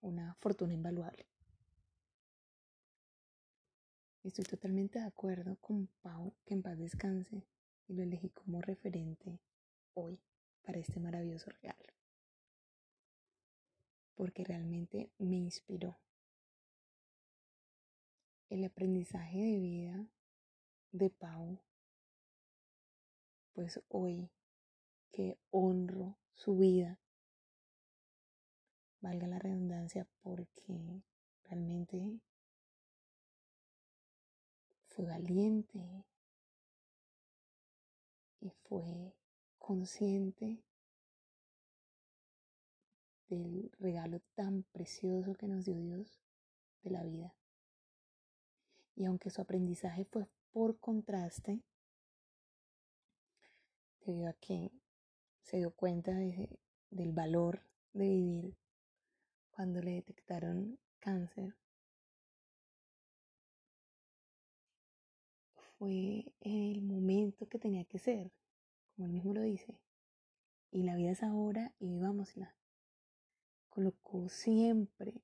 una 0.01 0.33
fortuna 0.41 0.73
invaluable. 0.73 1.25
Estoy 4.23 4.43
totalmente 4.43 4.99
de 4.99 5.05
acuerdo 5.05 5.55
con 5.61 5.87
Pau 6.01 6.35
que 6.43 6.53
en 6.53 6.63
paz 6.63 6.77
descanse 6.77 7.47
y 7.87 7.93
lo 7.93 8.03
elegí 8.03 8.29
como 8.31 8.59
referente 8.59 9.39
hoy 9.93 10.19
para 10.63 10.79
este 10.79 10.99
maravilloso 10.99 11.49
regalo 11.49 11.88
porque 14.19 14.43
realmente 14.43 15.13
me 15.17 15.37
inspiró. 15.37 15.97
El 18.49 18.65
aprendizaje 18.65 19.37
de 19.37 19.59
vida 19.59 20.09
de 20.91 21.09
Pau, 21.09 21.63
pues 23.53 23.81
hoy 23.87 24.29
que 25.09 25.39
honro 25.51 26.17
su 26.33 26.57
vida, 26.57 26.99
valga 28.99 29.25
la 29.25 29.39
redundancia, 29.39 30.05
porque 30.21 31.01
realmente 31.43 32.19
fue 34.89 35.05
valiente 35.05 36.05
y 38.41 38.49
fue 38.49 39.15
consciente 39.57 40.61
del 43.29 43.71
regalo 43.79 44.19
tan 44.35 44.63
precioso 44.63 45.35
que 45.35 45.47
nos 45.47 45.65
dio 45.65 45.77
Dios 45.77 46.19
de 46.83 46.89
la 46.89 47.03
vida. 47.03 47.35
Y 48.95 49.05
aunque 49.05 49.29
su 49.29 49.41
aprendizaje 49.41 50.05
fue 50.05 50.27
por 50.51 50.79
contraste, 50.79 51.61
debido 54.05 54.27
a 54.27 54.33
que 54.33 54.71
se 55.41 55.57
dio 55.57 55.71
cuenta 55.71 56.13
del 56.13 57.11
valor 57.13 57.61
de 57.93 58.07
vivir 58.07 58.57
cuando 59.51 59.81
le 59.81 59.91
detectaron 59.91 60.79
cáncer, 60.99 61.55
fue 65.77 66.33
el 66.41 66.81
momento 66.81 67.47
que 67.47 67.57
tenía 67.57 67.85
que 67.85 67.99
ser, 67.99 68.31
como 68.95 69.05
él 69.05 69.13
mismo 69.13 69.33
lo 69.33 69.41
dice. 69.41 69.79
Y 70.71 70.83
la 70.83 70.95
vida 70.95 71.11
es 71.11 71.23
ahora 71.23 71.73
y 71.79 71.87
vivámosla. 71.87 72.58
Colocó 73.69 74.27
siempre 74.29 75.21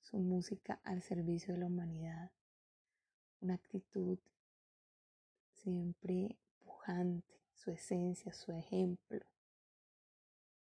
su 0.00 0.18
música 0.18 0.80
al 0.84 1.02
servicio 1.02 1.54
de 1.54 1.60
la 1.60 1.66
humanidad. 1.66 2.32
Una 3.40 3.54
actitud 3.54 4.18
siempre 5.52 6.36
pujante, 6.58 7.40
su 7.52 7.70
esencia, 7.70 8.32
su 8.32 8.52
ejemplo, 8.52 9.24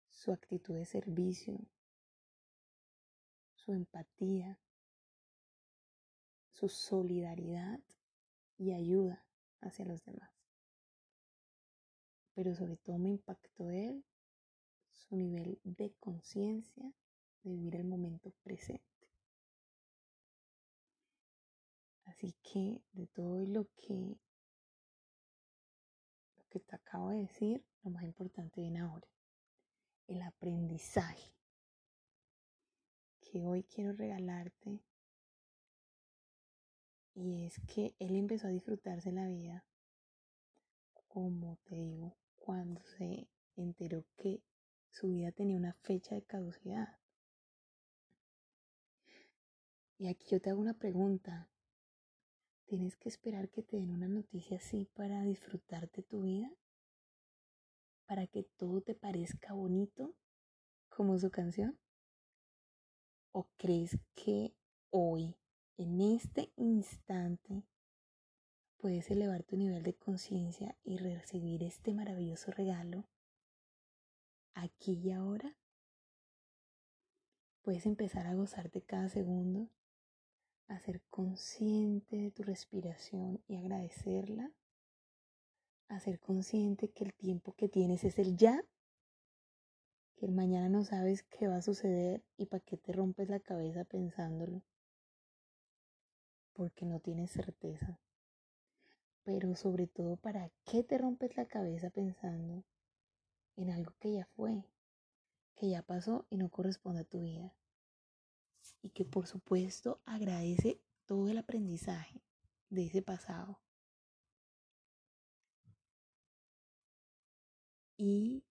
su 0.09 0.31
actitud 0.31 0.75
de 0.75 0.85
servicio, 0.85 1.59
su 3.53 3.73
empatía, 3.73 4.59
su 6.51 6.69
solidaridad 6.69 7.79
y 8.57 8.71
ayuda 8.73 9.23
hacia 9.61 9.85
los 9.85 10.03
demás. 10.05 10.31
Pero 12.33 12.55
sobre 12.55 12.77
todo 12.77 12.97
me 12.97 13.09
impactó 13.09 13.69
él 13.69 14.03
su 15.07 15.15
nivel 15.15 15.59
de 15.63 15.93
conciencia 15.99 16.91
de 17.43 17.51
vivir 17.51 17.75
el 17.75 17.85
momento 17.85 18.31
presente. 18.43 18.83
Así 22.05 22.33
que 22.41 22.81
de 22.93 23.07
todo 23.07 23.45
lo 23.45 23.67
que 23.75 24.17
lo 26.35 26.45
que 26.49 26.59
te 26.59 26.75
acabo 26.75 27.09
de 27.09 27.19
decir, 27.19 27.65
lo 27.83 27.91
más 27.91 28.03
importante 28.03 28.61
viene 28.61 28.79
ahora. 28.79 29.07
El 30.07 30.21
aprendizaje 30.21 31.31
que 33.19 33.45
hoy 33.45 33.63
quiero 33.63 33.93
regalarte 33.93 34.79
y 37.13 37.45
es 37.45 37.59
que 37.67 37.95
él 37.99 38.15
empezó 38.15 38.47
a 38.47 38.51
disfrutarse 38.51 39.11
la 39.11 39.27
vida, 39.27 39.65
como 41.07 41.57
te 41.63 41.75
digo, 41.75 42.15
cuando 42.35 42.81
se 42.83 43.27
enteró 43.55 44.05
que 44.17 44.43
su 44.91 45.09
vida 45.09 45.31
tenía 45.31 45.57
una 45.57 45.73
fecha 45.73 46.15
de 46.15 46.23
caducidad. 46.23 46.97
Y 49.97 50.07
aquí 50.07 50.27
yo 50.29 50.39
te 50.39 50.49
hago 50.49 50.61
una 50.61 50.77
pregunta. 50.77 51.49
¿Tienes 52.65 52.97
que 52.97 53.09
esperar 53.09 53.49
que 53.49 53.63
te 53.63 53.77
den 53.77 53.91
una 53.91 54.07
noticia 54.07 54.57
así 54.57 54.85
para 54.93 55.23
disfrutarte 55.23 56.03
tu 56.03 56.23
vida? 56.23 56.51
¿Para 58.05 58.27
que 58.27 58.43
todo 58.43 58.81
te 58.81 58.93
parezca 58.93 59.53
bonito 59.53 60.13
como 60.89 61.17
su 61.17 61.31
canción? 61.31 61.79
¿O 63.31 63.47
crees 63.57 63.97
que 64.15 64.53
hoy 64.89 65.35
en 65.77 66.01
este 66.01 66.51
instante 66.57 67.63
puedes 68.77 69.09
elevar 69.11 69.43
tu 69.43 69.57
nivel 69.57 69.83
de 69.83 69.95
conciencia 69.95 70.77
y 70.83 70.97
recibir 70.97 71.63
este 71.63 71.93
maravilloso 71.93 72.51
regalo 72.51 73.07
aquí 74.57 74.99
y 75.03 75.11
ahora. 75.11 75.55
Puedes 77.61 77.85
empezar 77.85 78.27
a 78.27 78.33
gozarte 78.33 78.81
cada 78.81 79.09
segundo, 79.09 79.69
a 80.67 80.79
ser 80.79 81.01
consciente 81.09 82.17
de 82.17 82.31
tu 82.31 82.43
respiración 82.43 83.43
y 83.47 83.57
agradecerla, 83.57 84.51
a 85.89 85.99
ser 85.99 86.19
consciente 86.19 86.89
que 86.89 87.03
el 87.03 87.13
tiempo 87.13 87.53
que 87.53 87.69
tienes 87.69 88.03
es 88.03 88.19
el 88.19 88.37
ya, 88.37 88.63
que 90.15 90.25
el 90.25 90.31
mañana 90.31 90.69
no 90.69 90.83
sabes 90.83 91.23
qué 91.23 91.47
va 91.47 91.57
a 91.57 91.61
suceder 91.61 92.23
y 92.37 92.47
para 92.47 92.63
qué 92.63 92.77
te 92.77 92.93
rompes 92.93 93.29
la 93.29 93.39
cabeza 93.39 93.83
pensándolo 93.83 94.63
porque 96.57 96.85
no 96.85 96.99
tienes 96.99 97.29
certeza. 97.31 97.99
Pero 99.23 99.55
sobre 99.55 99.85
todo, 99.85 100.17
¿para 100.17 100.49
qué 100.65 100.83
te 100.83 100.97
rompes 100.97 101.37
la 101.37 101.45
cabeza 101.45 101.91
pensando 101.91 102.63
en 103.57 103.71
algo 103.71 103.93
que 103.99 104.13
ya 104.13 104.25
fue, 104.25 104.63
que 105.55 105.69
ya 105.69 105.81
pasó 105.81 106.25
y 106.29 106.37
no 106.37 106.49
corresponde 106.49 107.01
a 107.01 107.03
tu 107.03 107.21
vida? 107.21 107.53
Y 108.81 108.91
que 108.91 109.03
por 109.03 109.27
supuesto 109.27 110.01
agradece 110.05 110.81
todo 111.05 111.27
el 111.27 111.37
aprendizaje 111.37 112.21
de 112.69 112.85
ese 112.85 113.01
pasado. 113.01 113.59
Y 117.97 118.43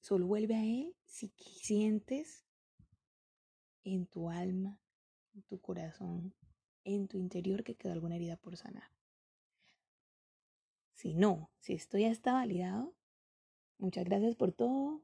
solo 0.00 0.26
vuelve 0.26 0.54
a 0.54 0.64
Él 0.64 0.94
si 1.06 1.32
sientes 1.38 2.44
en 3.84 4.06
tu 4.06 4.28
alma, 4.28 4.78
en 5.32 5.42
tu 5.42 5.60
corazón, 5.60 6.34
en 6.84 7.08
tu 7.08 7.18
interior 7.18 7.64
que 7.64 7.76
quedó 7.76 7.92
alguna 7.92 8.16
herida 8.16 8.36
por 8.36 8.56
sanar. 8.56 8.90
Si 10.92 11.14
no, 11.14 11.50
si 11.58 11.74
esto 11.74 11.98
ya 11.98 12.08
está 12.08 12.34
validado, 12.34 12.94
muchas 13.84 14.04
gracias 14.04 14.34
por 14.34 14.52
todo. 14.52 15.02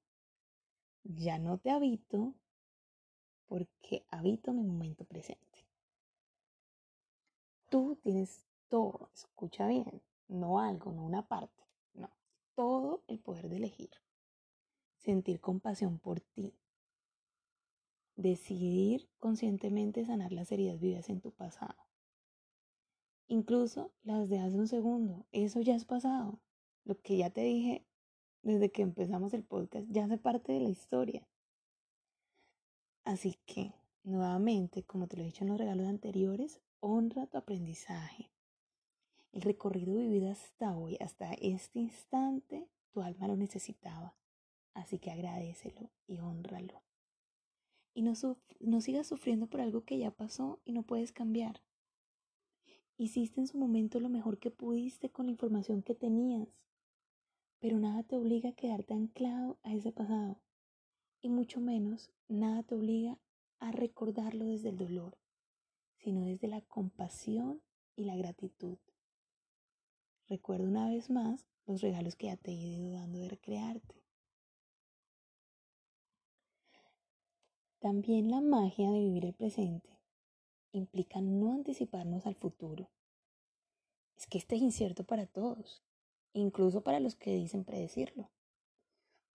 Ya 1.04 1.38
no 1.38 1.58
te 1.58 1.70
habito 1.70 2.34
porque 3.46 4.06
habito 4.10 4.52
mi 4.52 4.62
momento 4.62 5.04
presente. 5.04 5.66
Tú 7.68 7.98
tienes 8.02 8.46
todo, 8.68 9.10
escucha 9.14 9.66
bien, 9.66 10.02
no 10.28 10.60
algo, 10.60 10.92
no 10.92 11.04
una 11.04 11.28
parte, 11.28 11.62
no, 11.94 12.10
todo 12.54 13.04
el 13.06 13.20
poder 13.20 13.48
de 13.48 13.56
elegir. 13.56 13.90
Sentir 14.96 15.40
compasión 15.40 15.98
por 15.98 16.20
ti, 16.20 16.54
decidir 18.16 19.08
conscientemente 19.18 20.04
sanar 20.04 20.32
las 20.32 20.50
heridas 20.52 20.80
vividas 20.80 21.08
en 21.10 21.20
tu 21.20 21.32
pasado. 21.32 21.86
Incluso 23.28 23.92
las 24.02 24.28
de 24.28 24.40
hace 24.40 24.58
un 24.58 24.68
segundo, 24.68 25.26
eso 25.32 25.60
ya 25.60 25.74
es 25.74 25.84
pasado. 25.84 26.40
Lo 26.84 27.00
que 27.00 27.16
ya 27.18 27.30
te 27.30 27.42
dije 27.42 27.86
desde 28.42 28.70
que 28.70 28.82
empezamos 28.82 29.34
el 29.34 29.44
podcast 29.44 29.86
ya 29.90 30.04
hace 30.04 30.18
parte 30.18 30.52
de 30.52 30.60
la 30.60 30.68
historia. 30.68 31.26
Así 33.04 33.38
que, 33.46 33.72
nuevamente, 34.02 34.82
como 34.84 35.06
te 35.06 35.16
lo 35.16 35.22
he 35.22 35.26
dicho 35.26 35.44
en 35.44 35.50
los 35.50 35.58
regalos 35.58 35.86
anteriores, 35.86 36.60
honra 36.80 37.26
tu 37.26 37.38
aprendizaje. 37.38 38.30
El 39.32 39.42
recorrido 39.42 39.96
vivido 39.96 40.30
hasta 40.30 40.76
hoy, 40.76 40.96
hasta 41.00 41.32
este 41.34 41.78
instante, 41.78 42.68
tu 42.92 43.02
alma 43.02 43.28
lo 43.28 43.36
necesitaba. 43.36 44.14
Así 44.74 44.98
que 44.98 45.10
agradecelo 45.10 45.90
y 46.06 46.18
honralo 46.18 46.82
y 47.94 48.02
no, 48.02 48.12
no 48.60 48.80
sigas 48.80 49.06
sufriendo 49.06 49.46
por 49.46 49.60
algo 49.60 49.84
que 49.84 49.98
ya 49.98 50.10
pasó 50.10 50.60
y 50.64 50.72
no 50.72 50.82
puedes 50.82 51.12
cambiar. 51.12 51.60
Hiciste 52.96 53.40
en 53.40 53.46
su 53.46 53.58
momento 53.58 53.98
lo 54.00 54.08
mejor 54.08 54.38
que 54.38 54.50
pudiste 54.50 55.10
con 55.10 55.26
la 55.26 55.32
información 55.32 55.82
que 55.82 55.94
tenías, 55.94 56.48
pero 57.60 57.78
nada 57.78 58.02
te 58.02 58.16
obliga 58.16 58.50
a 58.50 58.54
quedarte 58.54 58.94
anclado 58.94 59.58
a 59.62 59.74
ese 59.74 59.92
pasado 59.92 60.40
y 61.20 61.28
mucho 61.28 61.60
menos 61.60 62.10
nada 62.26 62.62
te 62.62 62.74
obliga 62.74 63.18
a 63.58 63.70
recordarlo 63.70 64.46
desde 64.46 64.70
el 64.70 64.78
dolor, 64.78 65.18
sino 65.98 66.24
desde 66.24 66.48
la 66.48 66.62
compasión 66.62 67.62
y 67.94 68.04
la 68.04 68.16
gratitud. 68.16 68.78
Recuerda 70.28 70.64
una 70.64 70.88
vez 70.88 71.10
más 71.10 71.46
los 71.66 71.82
regalos 71.82 72.16
que 72.16 72.28
ya 72.28 72.36
te 72.36 72.50
he 72.50 72.54
ido 72.54 72.92
dando 72.92 73.18
de 73.18 73.28
recrearte. 73.28 74.02
También 77.78 78.30
la 78.30 78.40
magia 78.40 78.90
de 78.90 79.00
vivir 79.00 79.26
el 79.26 79.34
presente 79.34 79.98
implica 80.72 81.20
no 81.20 81.52
anticiparnos 81.52 82.26
al 82.26 82.36
futuro. 82.36 82.90
Es 84.16 84.26
que 84.26 84.38
este 84.38 84.56
es 84.56 84.62
incierto 84.62 85.04
para 85.04 85.26
todos, 85.26 85.82
incluso 86.32 86.82
para 86.82 87.00
los 87.00 87.14
que 87.14 87.34
dicen 87.34 87.64
predecirlo. 87.64 88.30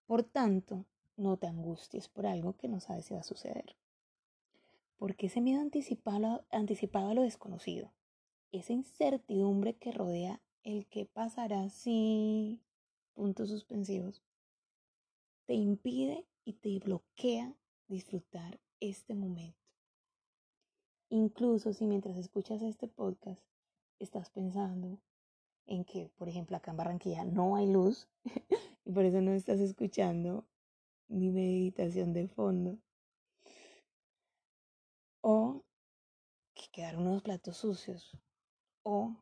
Por 0.06 0.24
tanto, 0.24 0.86
no 1.18 1.38
te 1.38 1.48
angusties 1.48 2.10
por 2.10 2.26
algo 2.26 2.54
que 2.54 2.68
no 2.68 2.80
sabes 2.80 3.06
si 3.06 3.14
va 3.14 3.22
a 3.22 3.24
suceder. 3.24 3.76
Porque 4.98 5.28
ese 5.28 5.42
miedo 5.42 5.62
anticipado, 5.62 6.46
anticipado 6.52 7.10
a 7.10 7.14
lo 7.14 7.24
desconocido, 7.24 7.92
esa 8.52 8.74
incertidumbre 8.74 9.76
que 9.76 9.92
rodea 9.92 10.42
el 10.64 10.86
que 10.88 11.06
pasará 11.06 11.70
si 11.70 12.62
puntos 13.14 13.50
suspensivos, 13.50 14.24
te 15.46 15.54
impide 15.54 16.26
y 16.44 16.54
te 16.54 16.80
bloquea 16.80 17.56
disfrutar 17.88 18.60
este 18.80 19.16
momento. 19.16 19.58
Incluso 21.10 21.74
si 21.74 21.86
mientras 21.86 22.18
escuchas 22.18 22.62
este 22.62 22.88
podcast 22.88 23.44
estás 24.00 24.30
pensando 24.30 25.00
en 25.68 25.86
que, 25.86 26.10
por 26.18 26.30
ejemplo, 26.30 26.58
acá 26.58 26.72
en 26.72 26.78
Barranquilla 26.78 27.26
no 27.26 27.56
hay 27.56 27.72
luz 27.72 28.08
y 28.86 28.92
por 28.92 29.06
eso 29.06 29.22
no 29.22 29.32
estás 29.32 29.60
escuchando 29.60 30.46
mi 31.08 31.30
meditación 31.30 32.14
de 32.14 32.28
fondo. 32.28 32.78
O 35.22 35.64
que 36.54 36.68
quedar 36.72 36.98
unos 36.98 37.22
platos 37.22 37.58
sucios. 37.58 38.18
O 38.84 39.16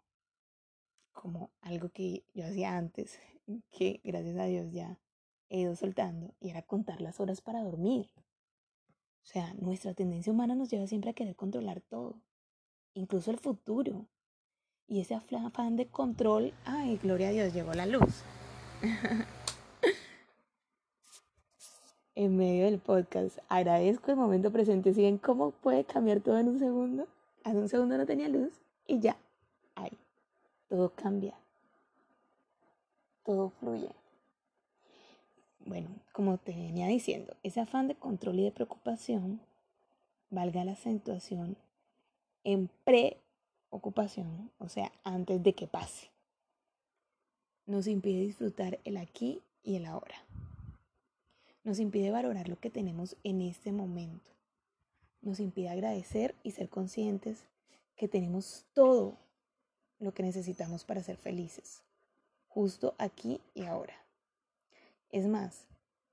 como 1.14 1.52
algo 1.62 1.90
que 1.90 2.26
yo 2.34 2.46
hacía 2.46 2.76
antes, 2.76 3.20
que 3.72 4.02
gracias 4.04 4.38
a 4.38 4.46
Dios 4.46 4.72
ya 4.72 5.00
he 5.50 5.60
ido 5.60 5.76
soltando, 5.76 6.34
y 6.40 6.50
era 6.50 6.64
contar 6.64 7.00
las 7.00 7.20
horas 7.20 7.42
para 7.42 7.64
dormir. 7.64 8.10
O 9.24 9.26
sea, 9.26 9.54
nuestra 9.54 9.94
tendencia 9.94 10.34
humana 10.34 10.56
nos 10.56 10.70
lleva 10.70 10.88
siempre 10.88 11.12
a 11.12 11.14
querer 11.14 11.36
controlar 11.36 11.82
todo, 11.82 12.22
incluso 12.94 13.32
el 13.32 13.40
futuro. 13.40 14.08
Y 14.94 15.00
ese 15.00 15.16
afán 15.16 15.76
de 15.76 15.88
control, 15.88 16.54
ay, 16.66 17.00
gloria 17.02 17.30
a 17.30 17.32
Dios, 17.32 17.52
llegó 17.52 17.74
la 17.74 17.88
luz. 17.88 18.22
en 22.14 22.38
medio 22.38 22.66
del 22.66 22.78
podcast, 22.78 23.40
agradezco 23.50 24.12
el 24.12 24.18
momento 24.18 24.52
presente. 24.52 24.94
¿Siguen 24.94 25.18
cómo 25.18 25.50
puede 25.50 25.84
cambiar 25.84 26.20
todo 26.20 26.38
en 26.38 26.48
un 26.48 26.60
segundo? 26.60 27.08
Hace 27.44 27.58
un 27.58 27.70
segundo 27.70 27.98
no 27.98 28.06
tenía 28.06 28.30
luz 28.30 28.54
y 28.86 29.00
ya, 29.00 29.18
ahí, 29.74 29.98
todo 30.70 30.92
cambia, 30.92 31.34
todo 33.24 33.50
fluye. 33.50 33.90
Bueno, 35.66 35.90
como 36.12 36.38
te 36.38 36.52
venía 36.52 36.86
diciendo, 36.86 37.36
ese 37.42 37.62
afán 37.62 37.88
de 37.88 37.96
control 37.96 38.42
y 38.42 38.44
de 38.44 38.52
preocupación, 38.52 39.42
valga 40.30 40.64
la 40.64 40.74
acentuación, 40.74 41.58
en 42.44 42.68
preocupación, 43.74 44.52
o 44.60 44.70
sea, 44.70 44.92
antes 45.04 45.42
de 45.42 45.54
que 45.56 45.66
pase, 45.66 46.12
nos 47.66 47.88
impide 47.88 48.22
disfrutar 48.22 48.80
el 48.84 48.98
aquí 48.98 49.42
y 49.64 49.78
el 49.78 49.88
ahora. 49.88 50.14
Nos 51.64 51.80
impide 51.80 52.12
valorar 52.12 52.50
lo 52.50 52.60
que 52.60 52.70
tenemos 52.70 53.18
en 53.24 53.42
este 53.42 53.72
momento. 53.72 54.30
Nos 55.22 55.40
impide 55.40 55.70
agradecer 55.70 56.36
y 56.44 56.52
ser 56.52 56.70
conscientes 56.70 57.48
que 57.96 58.08
tenemos 58.08 58.68
todo 58.74 59.18
lo 59.98 60.14
que 60.14 60.22
necesitamos 60.22 60.86
para 60.86 61.02
ser 61.02 61.18
felices, 61.18 61.82
justo 62.50 62.94
aquí 63.00 63.42
y 63.56 63.64
ahora. 63.64 63.96
Es 65.10 65.26
más, 65.26 65.66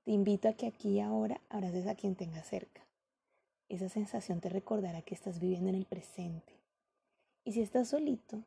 te 0.03 0.09
invito 0.09 0.49
a 0.49 0.53
que 0.53 0.65
aquí 0.65 0.93
y 0.93 0.99
ahora 0.99 1.39
abraces 1.47 1.85
a 1.85 1.93
quien 1.93 2.15
tengas 2.15 2.47
cerca. 2.47 2.81
Esa 3.69 3.87
sensación 3.87 4.41
te 4.41 4.49
recordará 4.49 5.03
que 5.03 5.13
estás 5.13 5.39
viviendo 5.39 5.69
en 5.69 5.75
el 5.75 5.85
presente. 5.85 6.60
Y 7.43 7.53
si 7.53 7.61
estás 7.61 7.89
solito, 7.89 8.43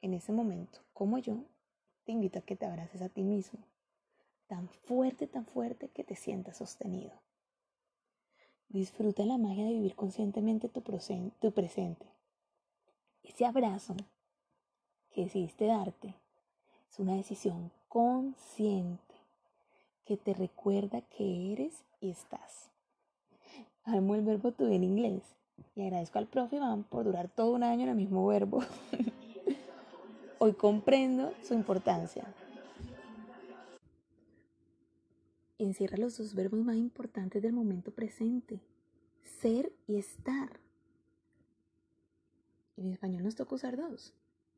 en 0.00 0.14
ese 0.14 0.32
momento, 0.32 0.78
como 0.92 1.18
yo, 1.18 1.44
te 2.04 2.12
invito 2.12 2.38
a 2.38 2.42
que 2.42 2.54
te 2.54 2.66
abraces 2.66 3.02
a 3.02 3.08
ti 3.08 3.22
mismo, 3.22 3.58
tan 4.46 4.68
fuerte, 4.68 5.26
tan 5.26 5.44
fuerte 5.44 5.88
que 5.88 6.04
te 6.04 6.14
sientas 6.14 6.58
sostenido. 6.58 7.12
Disfruta 8.68 9.24
la 9.24 9.38
magia 9.38 9.64
de 9.64 9.72
vivir 9.72 9.96
conscientemente 9.96 10.68
tu, 10.68 10.82
tu 10.82 11.52
presente. 11.52 12.06
Ese 13.24 13.44
abrazo 13.44 13.96
que 15.10 15.22
decidiste 15.24 15.66
darte 15.66 16.14
es 16.90 16.98
una 16.98 17.16
decisión 17.16 17.72
consciente 17.88 19.14
que 20.04 20.16
te 20.16 20.32
recuerda 20.32 21.00
que 21.00 21.52
eres 21.52 21.82
y 22.00 22.10
estás. 22.10 22.70
Amo 23.84 24.14
el 24.14 24.22
verbo 24.22 24.52
tuve 24.52 24.76
en 24.76 24.84
inglés 24.84 25.37
y 25.74 25.82
agradezco 25.82 26.18
al 26.18 26.26
profe 26.26 26.56
Iván 26.56 26.84
por 26.84 27.04
durar 27.04 27.28
todo 27.28 27.52
un 27.52 27.62
año 27.62 27.88
el 27.88 27.96
mismo 27.96 28.26
verbo. 28.26 28.60
Hoy 30.38 30.52
comprendo 30.54 31.32
su 31.42 31.54
importancia. 31.54 32.24
Encierra 35.58 35.96
los 35.98 36.16
dos 36.18 36.34
verbos 36.34 36.60
más 36.60 36.76
importantes 36.76 37.42
del 37.42 37.52
momento 37.52 37.90
presente, 37.90 38.60
ser 39.40 39.72
y 39.86 39.96
estar. 39.96 40.60
En 42.76 42.92
español 42.92 43.24
nos 43.24 43.34
toca 43.34 43.56
usar 43.56 43.76
dos. 43.76 44.14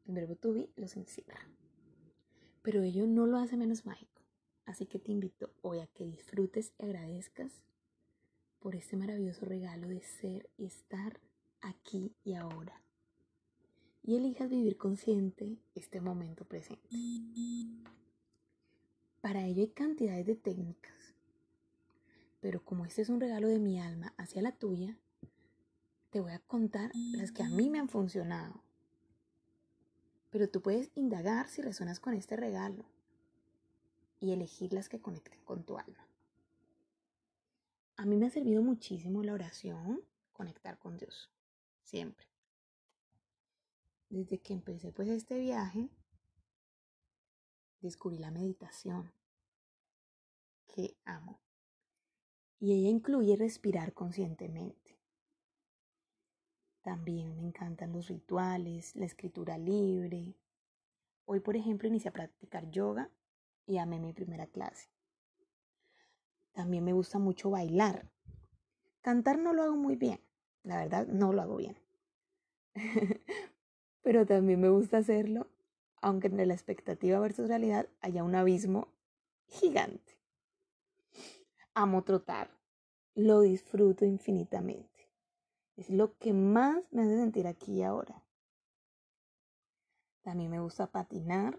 El 0.07 0.15
verbo 0.15 0.37
to 0.37 0.55
los 0.77 0.97
encierra. 0.97 1.41
Pero 2.63 2.83
ello 2.83 3.07
no 3.07 3.27
lo 3.27 3.39
hace 3.39 3.57
menos 3.57 3.87
mágico. 3.87 4.21
Así 4.67 4.87
que 4.87 4.99
te 4.99 5.13
invito 5.13 5.51
hoy 5.63 5.81
a 5.81 5.87
que 5.87 6.05
disfrutes 6.05 6.73
y 6.79 6.85
agradezcas 6.85 7.63
por 8.61 8.77
este 8.77 8.97
maravilloso 8.97 9.47
regalo 9.47 9.89
de 9.89 10.03
ser 10.03 10.49
y 10.57 10.67
estar 10.67 11.19
aquí 11.63 12.15
y 12.25 12.35
ahora. 12.35 12.83
Y 14.03 14.17
elijas 14.17 14.49
vivir 14.49 14.77
consciente 14.77 15.59
este 15.75 16.01
momento 16.01 16.45
presente. 16.45 16.89
Para 19.21 19.47
ello 19.47 19.63
hay 19.63 19.69
cantidades 19.69 20.27
de 20.27 20.37
técnicas. 20.37 21.15
Pero 22.41 22.65
como 22.65 22.87
este 22.87 23.03
es 23.03 23.09
un 23.09 23.21
regalo 23.21 23.49
de 23.49 23.59
mi 23.59 23.81
alma 23.81 24.15
hacia 24.17 24.41
la 24.41 24.53
tuya, 24.53 24.97
te 26.11 26.21
voy 26.21 26.33
a 26.33 26.39
contar 26.39 26.91
las 27.13 27.33
que 27.33 27.43
a 27.43 27.49
mí 27.49 27.71
me 27.71 27.79
han 27.79 27.89
funcionado. 27.89 28.63
Pero 30.31 30.49
tú 30.49 30.63
puedes 30.63 30.91
indagar 30.95 31.49
si 31.49 31.61
resonas 31.61 32.01
con 32.01 32.15
este 32.15 32.37
regalo 32.37 32.85
y 34.21 34.33
elegir 34.33 34.73
las 34.73 34.89
que 34.89 35.01
conecten 35.01 35.41
con 35.45 35.65
tu 35.65 35.79
alma. 35.79 36.10
A 38.01 38.07
mí 38.07 38.17
me 38.17 38.29
ha 38.29 38.31
servido 38.31 38.63
muchísimo 38.63 39.23
la 39.23 39.35
oración, 39.35 40.03
conectar 40.33 40.79
con 40.79 40.97
Dios, 40.97 41.31
siempre. 41.83 42.27
Desde 44.09 44.41
que 44.41 44.55
empecé 44.55 44.91
pues 44.91 45.11
este 45.11 45.39
viaje, 45.39 45.91
descubrí 47.83 48.17
la 48.17 48.31
meditación, 48.31 49.13
que 50.67 50.97
amo. 51.05 51.43
Y 52.59 52.73
ella 52.73 52.89
incluye 52.89 53.37
respirar 53.37 53.93
conscientemente. 53.93 54.99
También 56.81 57.37
me 57.37 57.43
encantan 57.43 57.93
los 57.93 58.09
rituales, 58.09 58.97
la 58.97 59.05
escritura 59.05 59.59
libre. 59.59 60.39
Hoy, 61.27 61.41
por 61.41 61.55
ejemplo, 61.55 61.87
inicié 61.87 62.09
a 62.09 62.15
practicar 62.15 62.71
yoga 62.71 63.11
y 63.67 63.77
amé 63.77 64.01
mi 64.01 64.15
primera 64.15 64.47
clase. 64.47 64.89
También 66.53 66.85
me 66.85 66.93
gusta 66.93 67.19
mucho 67.19 67.51
bailar. 67.51 68.11
Cantar 69.03 69.39
no 69.39 69.53
lo 69.53 69.63
hago 69.63 69.77
muy 69.77 69.97
bien, 69.97 70.21
la 70.63 70.77
verdad 70.79 71.07
no 71.07 71.33
lo 71.33 71.43
hago 71.43 71.57
bien. 71.57 71.77
Pero 74.03 74.27
también 74.27 74.61
me 74.61 74.69
gusta 74.69 74.99
hacerlo, 74.99 75.47
aunque 76.01 76.29
entre 76.29 76.47
la 76.47 76.55
expectativa 76.55 77.19
versus 77.19 77.49
realidad 77.49 77.89
haya 78.01 78.25
un 78.25 78.35
abismo 78.35 78.89
gigante. 79.47 80.19
Amo 81.75 82.03
trotar, 82.05 82.51
lo 83.15 83.41
disfruto 83.41 84.05
infinitamente. 84.05 85.09
Es 85.77 85.89
lo 85.89 86.19
que 86.19 86.33
más 86.33 86.83
me 86.91 87.03
hace 87.03 87.17
sentir 87.17 87.47
aquí 87.47 87.79
y 87.79 87.83
ahora. 87.83 88.23
También 90.23 90.51
me 90.51 90.61
gusta 90.61 90.91
patinar 90.91 91.59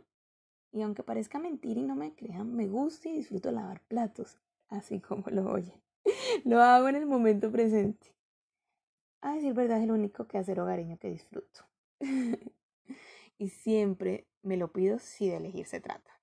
y 0.72 0.82
aunque 0.82 1.04
parezca 1.04 1.40
mentir 1.40 1.78
y 1.78 1.84
no 1.84 1.96
me 1.96 2.14
crean, 2.14 2.54
me 2.56 2.68
gusta 2.68 3.10
y 3.10 3.18
disfruto 3.18 3.52
lavar 3.52 3.82
platos, 3.82 4.40
así 4.72 5.00
como 5.00 5.30
lo 5.30 5.52
oyen. 5.52 5.80
Lo 6.46 6.62
hago 6.62 6.90
en 6.90 6.96
el 6.96 7.06
momento 7.06 7.52
presente. 7.52 8.16
A 9.22 9.36
decir 9.36 9.54
verdad, 9.54 9.78
es 9.78 9.84
el 9.84 9.92
único 9.92 10.28
quehacer 10.28 10.60
hogareño 10.60 10.98
que 10.98 11.12
disfruto. 11.12 11.68
y 13.38 13.50
siempre 13.50 14.28
me 14.42 14.58
lo 14.58 14.72
pido 14.72 14.98
si 14.98 15.30
de 15.30 15.38
elegir 15.38 15.68
se 15.68 15.80
trata. 15.80 16.20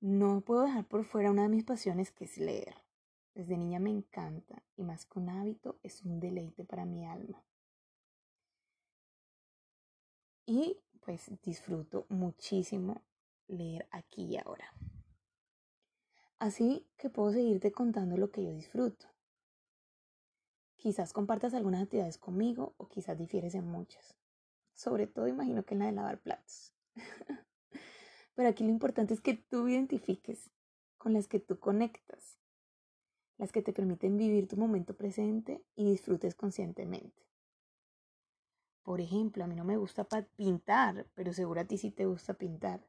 No 0.00 0.42
puedo 0.42 0.64
dejar 0.64 0.84
por 0.86 1.04
fuera 1.04 1.30
una 1.30 1.42
de 1.42 1.48
mis 1.48 1.64
pasiones 1.64 2.10
que 2.10 2.24
es 2.24 2.36
leer. 2.36 2.74
Desde 3.34 3.56
niña 3.56 3.78
me 3.78 3.90
encanta 3.90 4.62
y 4.76 4.82
más 4.82 5.06
que 5.06 5.18
un 5.18 5.30
hábito 5.30 5.78
es 5.82 6.02
un 6.02 6.20
deleite 6.20 6.64
para 6.64 6.84
mi 6.84 7.06
alma. 7.06 7.42
Y 10.44 10.78
pues 11.00 11.30
disfruto 11.42 12.06
muchísimo 12.08 13.02
leer 13.48 13.86
aquí 13.90 14.24
y 14.24 14.36
ahora. 14.36 14.72
Así 16.38 16.86
que 16.98 17.08
puedo 17.08 17.32
seguirte 17.32 17.72
contando 17.72 18.16
lo 18.16 18.30
que 18.30 18.44
yo 18.44 18.50
disfruto. 18.50 19.06
Quizás 20.76 21.12
compartas 21.12 21.54
algunas 21.54 21.82
actividades 21.82 22.18
conmigo 22.18 22.74
o 22.76 22.88
quizás 22.88 23.16
difieres 23.16 23.54
en 23.54 23.66
muchas. 23.66 24.14
Sobre 24.74 25.06
todo 25.06 25.26
imagino 25.26 25.64
que 25.64 25.74
en 25.74 25.80
la 25.80 25.86
de 25.86 25.92
lavar 25.92 26.20
platos. 26.20 26.74
Pero 28.34 28.48
aquí 28.48 28.64
lo 28.64 28.70
importante 28.70 29.14
es 29.14 29.22
que 29.22 29.34
tú 29.34 29.66
identifiques 29.68 30.50
con 30.98 31.14
las 31.14 31.26
que 31.26 31.40
tú 31.40 31.58
conectas, 31.58 32.38
las 33.38 33.50
que 33.50 33.62
te 33.62 33.72
permiten 33.72 34.18
vivir 34.18 34.46
tu 34.46 34.58
momento 34.58 34.94
presente 34.94 35.64
y 35.74 35.90
disfrutes 35.90 36.34
conscientemente. 36.34 37.26
Por 38.82 39.00
ejemplo, 39.00 39.42
a 39.42 39.46
mí 39.46 39.56
no 39.56 39.64
me 39.64 39.78
gusta 39.78 40.06
pintar, 40.36 41.06
pero 41.14 41.32
seguro 41.32 41.62
a 41.62 41.64
ti 41.64 41.78
sí 41.78 41.90
te 41.90 42.06
gusta 42.06 42.34
pintar. 42.34 42.86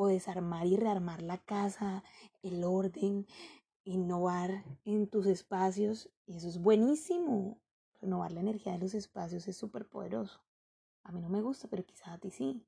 O 0.00 0.06
desarmar 0.06 0.64
y 0.68 0.76
rearmar 0.76 1.22
la 1.22 1.38
casa, 1.38 2.04
el 2.44 2.62
orden, 2.62 3.26
innovar 3.82 4.62
en 4.84 5.08
tus 5.08 5.26
espacios. 5.26 6.08
Eso 6.28 6.46
es 6.46 6.58
buenísimo. 6.60 7.58
Renovar 8.00 8.30
la 8.30 8.38
energía 8.38 8.74
de 8.74 8.78
los 8.78 8.94
espacios 8.94 9.48
es 9.48 9.56
súper 9.56 9.88
poderoso. 9.88 10.40
A 11.02 11.10
mí 11.10 11.20
no 11.20 11.28
me 11.28 11.42
gusta, 11.42 11.66
pero 11.66 11.84
quizás 11.84 12.10
a 12.10 12.18
ti 12.18 12.30
sí. 12.30 12.64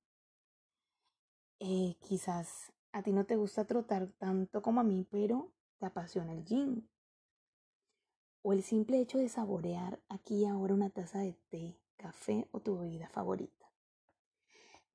Eh, 1.60 1.94
quizás 2.00 2.72
a 2.90 3.00
ti 3.04 3.12
no 3.12 3.24
te 3.24 3.36
gusta 3.36 3.64
trotar 3.64 4.08
tanto 4.18 4.60
como 4.60 4.80
a 4.80 4.84
mí, 4.84 5.06
pero 5.08 5.52
te 5.78 5.86
apasiona 5.86 6.32
el 6.32 6.44
gym. 6.44 6.88
O 8.42 8.52
el 8.52 8.64
simple 8.64 8.98
hecho 8.98 9.18
de 9.18 9.28
saborear 9.28 10.00
aquí 10.08 10.42
y 10.42 10.46
ahora 10.46 10.74
una 10.74 10.90
taza 10.90 11.20
de 11.20 11.34
té, 11.48 11.78
café 11.96 12.48
o 12.50 12.58
tu 12.58 12.76
bebida 12.76 13.08
favorita. 13.08 13.59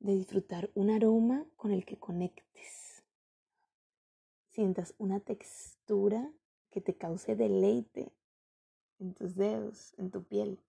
De 0.05 0.13
disfrutar 0.13 0.69
un 0.75 0.91
aroma 0.91 1.47
con 1.55 1.71
el 1.71 1.83
que 1.83 1.97
conectes. 1.97 3.03
Sientas 4.51 4.93
una 4.99 5.19
textura 5.19 6.31
que 6.69 6.79
te 6.79 6.95
cause 6.95 7.35
deleite 7.35 8.13
en 8.99 9.15
tus 9.15 9.33
dedos, 9.33 9.95
en 9.97 10.11
tu 10.11 10.23
piel. 10.23 10.59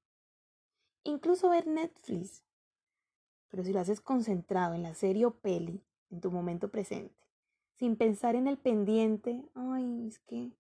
Incluso 1.05 1.51
ver 1.51 1.67
Netflix. 1.67 2.45
Pero 3.51 3.63
si 3.63 3.75
lo 3.75 3.81
haces 3.81 4.01
concentrado 4.01 4.73
en 4.73 4.83
la 4.83 4.95
serie 4.95 5.27
o 5.27 5.35
peli, 5.35 5.85
en 6.09 6.23
tu 6.23 6.31
momento 6.31 6.71
presente, 6.71 7.29
sin 7.75 7.97
pensar 7.97 8.37
en 8.37 8.47
el 8.47 8.57
pendiente, 8.57 9.45
ay, 9.53 10.07
es 10.07 10.19
que 10.19 10.51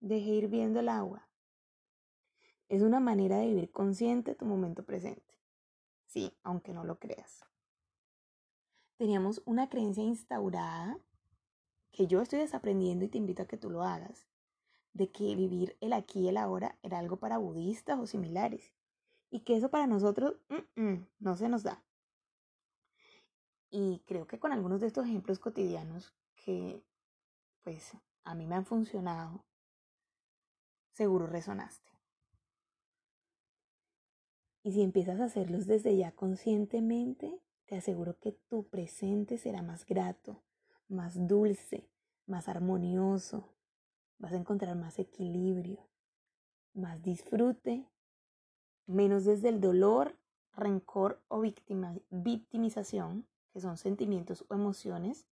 dejé 0.00 0.30
ir 0.30 0.48
viendo 0.48 0.80
el 0.80 0.88
agua. 0.88 1.28
Es 2.68 2.82
una 2.82 2.98
manera 2.98 3.38
de 3.38 3.46
vivir 3.46 3.70
consciente 3.70 4.34
tu 4.34 4.46
momento 4.46 4.84
presente. 4.84 5.38
Sí, 6.06 6.36
aunque 6.42 6.72
no 6.72 6.82
lo 6.82 6.98
creas. 6.98 7.44
Teníamos 8.96 9.42
una 9.44 9.68
creencia 9.68 10.04
instaurada 10.04 10.98
que 11.90 12.06
yo 12.06 12.20
estoy 12.20 12.40
desaprendiendo 12.40 13.04
y 13.04 13.08
te 13.08 13.18
invito 13.18 13.42
a 13.42 13.46
que 13.46 13.56
tú 13.56 13.70
lo 13.70 13.82
hagas, 13.82 14.26
de 14.92 15.10
que 15.10 15.34
vivir 15.34 15.76
el 15.80 15.92
aquí 15.92 16.20
y 16.20 16.28
el 16.28 16.36
ahora 16.36 16.78
era 16.82 16.98
algo 16.98 17.16
para 17.18 17.38
budistas 17.38 17.98
o 17.98 18.06
similares, 18.06 18.72
y 19.30 19.40
que 19.40 19.56
eso 19.56 19.70
para 19.70 19.86
nosotros 19.86 20.36
no 21.18 21.36
se 21.36 21.48
nos 21.48 21.64
da. 21.64 21.82
Y 23.70 24.02
creo 24.06 24.26
que 24.28 24.38
con 24.38 24.52
algunos 24.52 24.80
de 24.80 24.86
estos 24.86 25.06
ejemplos 25.06 25.40
cotidianos 25.40 26.14
que 26.36 26.84
pues 27.62 27.96
a 28.22 28.34
mí 28.34 28.46
me 28.46 28.54
han 28.54 28.66
funcionado, 28.66 29.44
seguro 30.92 31.26
resonaste. 31.26 31.90
Y 34.62 34.72
si 34.72 34.82
empiezas 34.82 35.20
a 35.20 35.24
hacerlos 35.24 35.66
desde 35.66 35.96
ya 35.96 36.12
conscientemente, 36.12 37.40
te 37.66 37.76
aseguro 37.76 38.18
que 38.18 38.32
tu 38.32 38.68
presente 38.68 39.38
será 39.38 39.62
más 39.62 39.86
grato, 39.86 40.42
más 40.88 41.26
dulce, 41.26 41.88
más 42.26 42.48
armonioso. 42.48 43.48
Vas 44.18 44.32
a 44.32 44.36
encontrar 44.36 44.76
más 44.76 44.98
equilibrio, 44.98 45.88
más 46.72 47.02
disfrute, 47.02 47.88
menos 48.86 49.24
desde 49.24 49.48
el 49.48 49.60
dolor, 49.60 50.18
rencor 50.52 51.22
o 51.28 51.40
victimización, 51.40 53.26
que 53.52 53.60
son 53.60 53.76
sentimientos 53.76 54.44
o 54.48 54.54
emociones 54.54 55.26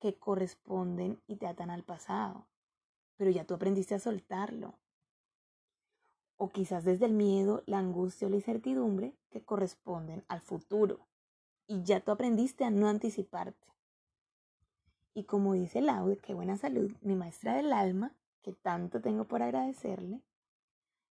que 0.00 0.18
corresponden 0.18 1.22
y 1.26 1.36
te 1.36 1.46
atan 1.46 1.70
al 1.70 1.84
pasado, 1.84 2.48
pero 3.16 3.30
ya 3.30 3.46
tú 3.46 3.54
aprendiste 3.54 3.94
a 3.94 3.98
soltarlo. 3.98 4.78
O 6.36 6.48
quizás 6.48 6.84
desde 6.84 7.04
el 7.04 7.12
miedo, 7.12 7.62
la 7.66 7.78
angustia 7.78 8.26
o 8.26 8.30
la 8.30 8.36
incertidumbre 8.36 9.14
que 9.28 9.44
corresponden 9.44 10.24
al 10.28 10.40
futuro, 10.40 11.09
y 11.70 11.84
ya 11.84 12.00
tú 12.00 12.10
aprendiste 12.10 12.64
a 12.64 12.70
no 12.70 12.88
anticiparte. 12.88 13.68
Y 15.14 15.22
como 15.22 15.54
dice 15.54 15.80
Laude, 15.80 16.18
qué 16.18 16.34
buena 16.34 16.56
salud, 16.56 16.90
mi 17.00 17.14
maestra 17.14 17.54
del 17.54 17.72
alma, 17.72 18.12
que 18.42 18.52
tanto 18.52 19.00
tengo 19.00 19.26
por 19.28 19.40
agradecerle, 19.40 20.20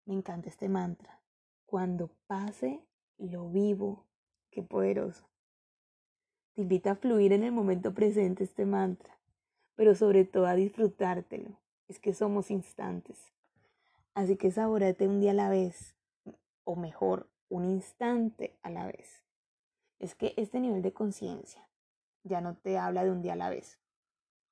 me 0.06 0.14
encanta 0.14 0.48
este 0.48 0.70
mantra. 0.70 1.20
Cuando 1.66 2.10
pase, 2.28 2.80
lo 3.18 3.50
vivo. 3.50 4.06
Qué 4.50 4.64
poderoso. 4.64 5.28
Te 6.54 6.62
invita 6.62 6.92
a 6.92 6.96
fluir 6.96 7.34
en 7.34 7.44
el 7.44 7.52
momento 7.52 7.94
presente 7.94 8.46
este 8.46 8.66
mantra, 8.66 9.20
pero 9.76 9.94
sobre 9.94 10.24
todo 10.24 10.46
a 10.46 10.56
disfrutártelo. 10.56 11.60
Es 11.90 12.00
que 12.00 12.14
somos 12.14 12.50
instantes. 12.50 13.34
Así 14.14 14.38
que 14.38 14.52
sabórate 14.52 15.06
un 15.06 15.20
día 15.20 15.32
a 15.32 15.34
la 15.34 15.50
vez, 15.50 15.98
o 16.64 16.78
mejor, 16.78 17.30
un 17.50 17.66
instante 17.66 18.58
a 18.64 18.70
la 18.70 18.86
vez. 18.86 19.25
Es 20.06 20.14
que 20.14 20.36
este 20.38 20.60
nivel 20.60 20.84
de 20.84 20.94
conciencia 20.94 21.68
ya 22.22 22.40
no 22.40 22.56
te 22.56 22.78
habla 22.78 23.04
de 23.04 23.10
un 23.10 23.24
día 23.24 23.34
a 23.34 23.38
la 23.38 23.50
vez, 23.50 23.80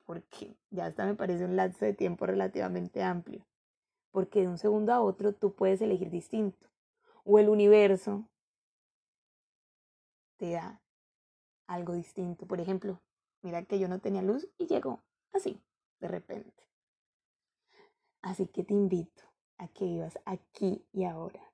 porque 0.03 0.57
ya 0.71 0.87
hasta 0.87 1.05
me 1.05 1.13
parece 1.13 1.45
un 1.45 1.55
lapso 1.55 1.85
de 1.85 1.93
tiempo 1.93 2.25
relativamente 2.25 3.03
amplio, 3.03 3.45
porque 4.09 4.41
de 4.41 4.47
un 4.47 4.57
segundo 4.57 4.91
a 4.93 5.01
otro 5.01 5.31
tú 5.35 5.53
puedes 5.53 5.79
elegir 5.83 6.09
distinto, 6.09 6.69
o 7.23 7.37
el 7.37 7.49
universo 7.49 8.27
te 10.37 10.53
da 10.53 10.81
algo 11.67 11.93
distinto. 11.93 12.47
Por 12.47 12.59
ejemplo, 12.59 12.99
mira 13.43 13.63
que 13.63 13.77
yo 13.77 13.87
no 13.87 13.99
tenía 13.99 14.23
luz 14.23 14.49
y 14.57 14.65
llegó 14.65 15.03
así, 15.33 15.61
de 15.99 16.07
repente. 16.07 16.63
Así 18.23 18.47
que 18.47 18.63
te 18.63 18.73
invito 18.73 19.21
a 19.59 19.67
que 19.67 19.85
vivas 19.85 20.17
aquí 20.25 20.83
y 20.91 21.03
ahora. 21.03 21.53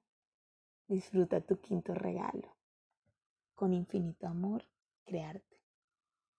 Disfruta 0.87 1.41
tu 1.41 1.59
quinto 1.59 1.93
regalo. 1.93 2.58
Con 3.59 3.73
infinito 3.73 4.25
amor, 4.25 4.63
crear 5.03 5.41